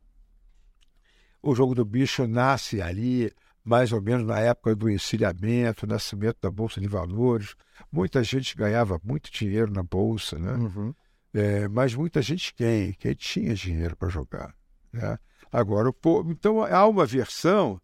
o 1.42 1.54
jogo 1.54 1.74
do 1.74 1.84
bicho 1.84 2.26
nasce 2.26 2.82
ali, 2.82 3.32
mais 3.64 3.92
ou 3.92 4.00
menos 4.00 4.26
na 4.26 4.40
época 4.40 4.74
do 4.74 4.90
encilhamento, 4.90 5.86
nascimento 5.86 6.38
da 6.40 6.50
Bolsa 6.50 6.80
de 6.80 6.88
Valores. 6.88 7.54
Muita 7.90 8.22
gente 8.22 8.56
ganhava 8.56 9.00
muito 9.02 9.30
dinheiro 9.30 9.72
na 9.72 9.82
Bolsa, 9.82 10.38
né? 10.38 10.52
Uhum. 10.52 10.94
É, 11.32 11.68
mas 11.68 11.94
muita 11.94 12.22
gente 12.22 12.54
quem? 12.54 12.92
Quem 12.94 13.14
tinha 13.14 13.54
dinheiro 13.54 13.96
para 13.96 14.08
jogar. 14.08 14.54
Né? 14.92 15.18
Agora, 15.52 15.88
o 15.88 15.92
povo, 15.92 16.30
então 16.30 16.62
há 16.62 16.86
uma 16.86 17.04
versão 17.04 17.80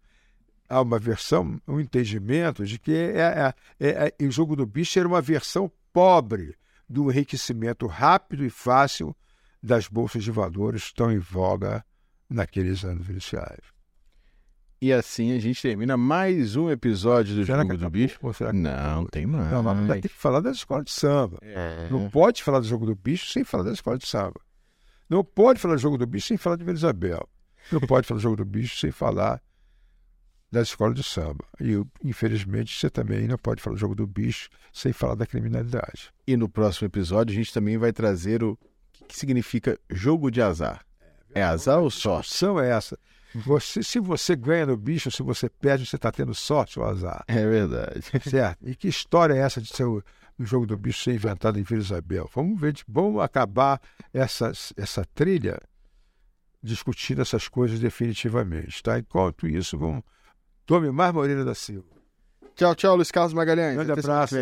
há 0.73 0.81
uma 0.81 0.99
versão, 0.99 1.61
um 1.69 1.79
entendimento 1.79 2.65
de 2.65 2.79
que 2.79 2.95
é, 2.95 3.19
é, 3.19 3.55
é, 3.79 4.15
é, 4.19 4.27
o 4.27 4.31
jogo 4.31 4.57
do 4.57 4.65
bicho 4.65 4.99
era 4.99 5.07
uma 5.07 5.21
versão 5.21 5.71
pobre 5.93 6.57
do 6.89 7.11
enriquecimento 7.11 7.87
rápido 7.87 8.43
e 8.43 8.49
fácil 8.49 9.15
das 9.62 9.87
bolsas 9.87 10.25
de 10.25 10.31
valores 10.31 10.92
tão 10.92 11.12
em 11.12 11.18
voga 11.18 11.85
naqueles 12.29 12.85
anos 12.85 13.09
iniciais. 13.09 13.61
E 14.81 14.92
assim 14.92 15.31
a 15.31 15.38
gente 15.38 15.62
termina 15.62 15.96
mais 15.96 16.57
um 16.57 16.68
episódio 16.68 17.37
do 17.37 17.46
será 17.46 17.62
Jogo 17.62 17.77
do 17.77 17.90
Bicho. 17.90 18.18
Não, 18.53 19.07
tem 19.07 19.27
mais. 19.27 19.53
Não, 19.53 19.62
mas 19.62 19.87
tem 19.87 20.01
que 20.03 20.09
falar 20.09 20.40
da 20.40 20.51
escola 20.51 20.83
de 20.83 20.90
samba. 20.90 21.38
É. 21.40 21.88
Não 21.88 22.11
pode 22.11 22.42
falar 22.42 22.59
do 22.59 22.66
Jogo 22.66 22.87
do 22.87 22.96
Bicho 22.96 23.31
sem 23.31 23.44
falar 23.44 23.62
da 23.62 23.72
escola 23.72 23.96
de 23.96 24.09
samba. 24.09 24.40
Não 25.09 25.22
pode 25.22 25.61
falar 25.61 25.75
do 25.77 25.81
Jogo 25.81 25.96
do 25.96 26.07
Bicho 26.07 26.27
sem 26.27 26.37
falar 26.37 26.57
de 26.57 26.68
Isabel. 26.68 27.29
Não 27.70 27.81
pode 27.81 28.09
falar 28.09 28.18
do 28.18 28.22
Jogo 28.22 28.37
do 28.37 28.44
Bicho 28.44 28.77
sem 28.77 28.90
falar 28.90 29.40
da 30.53 30.61
escola 30.61 30.92
de 30.92 31.03
samba. 31.03 31.46
E, 31.59 31.83
infelizmente, 32.05 32.79
você 32.79 32.90
também 32.90 33.27
não 33.27 33.38
pode 33.38 33.62
falar 33.62 33.75
do 33.75 33.81
jogo 33.81 33.94
do 33.94 34.07
bicho 34.07 34.51
sem 34.70 34.92
falar 34.92 35.14
da 35.14 35.27
criminalidade. 35.27 36.12
E 36.27 36.37
no 36.37 36.46
próximo 36.46 36.87
episódio, 36.87 37.33
a 37.33 37.35
gente 37.35 37.55
também 37.55 37.79
vai 37.79 37.90
trazer 37.90 38.44
o 38.44 38.59
que 39.09 39.19
significa 39.19 39.79
jogo 39.91 40.31
de 40.31 40.41
azar. 40.43 40.85
É 41.35 41.43
azar 41.43 41.79
ou 41.79 41.91
sorte? 41.91 42.45
A 42.45 42.65
é 42.65 42.71
essa. 42.71 42.99
Você, 43.35 43.83
se 43.83 43.99
você 43.99 44.37
ganha 44.37 44.67
no 44.67 44.77
bicho, 44.77 45.11
se 45.11 45.23
você 45.23 45.49
perde, 45.49 45.87
você 45.87 45.97
está 45.97 46.12
tendo 46.12 46.35
sorte 46.35 46.79
ou 46.79 46.85
azar. 46.85 47.25
É 47.27 47.47
verdade. 47.47 48.03
Certo? 48.29 48.69
E 48.69 48.75
que 48.75 48.88
história 48.88 49.35
é 49.35 49.38
essa 49.38 49.61
de 49.61 49.69
ser 49.69 49.85
o, 49.85 50.03
o 50.38 50.45
jogo 50.45 50.67
do 50.67 50.77
bicho 50.77 51.03
ser 51.03 51.15
inventado 51.15 51.59
em 51.59 51.62
Vila 51.62 51.81
Isabel? 51.81 52.31
Vamos 52.35 52.61
ver, 52.61 52.75
vamos 52.87 53.23
acabar 53.23 53.81
essa, 54.12 54.53
essa 54.77 55.05
trilha 55.15 55.59
discutindo 56.62 57.23
essas 57.23 57.49
coisas 57.49 57.81
definitivamente. 57.81 58.83
Tá? 58.83 58.99
Enquanto 58.99 59.49
isso, 59.49 59.79
vamos 59.79 60.03
Tome 60.67 60.91
mais 60.91 61.12
Moreira 61.12 61.45
da 61.45 61.55
Silva. 61.55 61.88
Tchau, 62.55 62.75
tchau, 62.75 62.97
Luiz 62.97 63.11
Carlos 63.11 63.35
Magalhães. 63.35 63.75
Grande 63.75 63.93
abraço. 63.93 64.37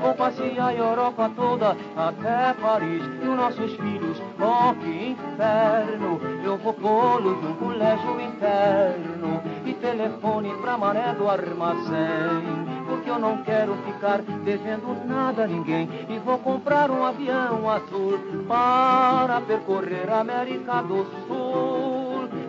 Vou 0.00 0.14
passear 0.14 0.68
a 0.68 0.74
Europa 0.74 1.30
toda 1.34 1.76
até 1.96 2.54
Paris 2.60 3.02
e 3.22 3.28
os 3.28 3.36
nossos 3.36 3.74
filhos, 3.74 4.22
oh 4.40 4.74
que 4.74 5.10
inferno! 5.10 6.20
Eu 6.44 6.56
vou 6.58 6.72
pô-los 6.72 7.42
num 7.42 7.54
colégio 7.56 8.20
interno 8.20 9.42
e 9.66 9.74
telefone 9.74 10.54
pra 10.60 10.78
Mané 10.78 11.14
do 11.14 11.28
Armazém. 11.28 12.78
Porque 12.86 13.10
eu 13.10 13.18
não 13.18 13.42
quero 13.42 13.74
ficar 13.84 14.22
devendo 14.22 14.96
nada 15.06 15.44
a 15.44 15.46
ninguém 15.46 15.88
e 16.08 16.18
vou 16.20 16.38
comprar 16.38 16.90
um 16.90 17.04
avião 17.04 17.68
azul 17.68 18.18
para 18.46 19.40
percorrer 19.42 20.08
a 20.10 20.20
América 20.20 20.82
do 20.82 21.04
Sul. 21.26 21.97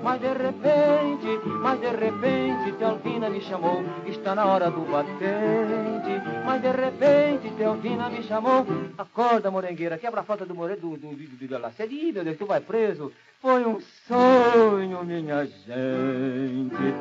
Mas 0.03 0.21
de 0.21 0.33
repente, 0.33 1.47
mas 1.61 1.79
de 1.79 1.89
repente, 1.89 2.71
Tealvina 2.77 3.29
me 3.29 3.41
chamou, 3.41 3.83
está 4.05 4.33
na 4.33 4.45
hora 4.45 4.71
do 4.71 4.81
batente. 4.81 6.21
Mas 6.45 6.61
de 6.61 6.71
repente, 6.71 7.51
Tealvina 7.57 8.09
me 8.09 8.23
chamou, 8.23 8.65
acorda, 8.97 9.51
morengueira, 9.51 9.97
quebra 9.97 10.21
a 10.21 10.23
falta 10.23 10.45
do 10.45 10.55
moreiro 10.55 10.81
do, 10.81 10.97
do, 10.97 11.15
do, 11.15 11.47
do 11.47 11.59
Laceria, 11.59 12.13
meu 12.13 12.23
Deus, 12.23 12.37
tu 12.37 12.45
vai 12.45 12.61
preso. 12.61 13.11
Foi 13.41 13.65
um 13.65 13.79
sonho, 14.07 15.03
minha 15.05 15.45
gente. 15.45 16.93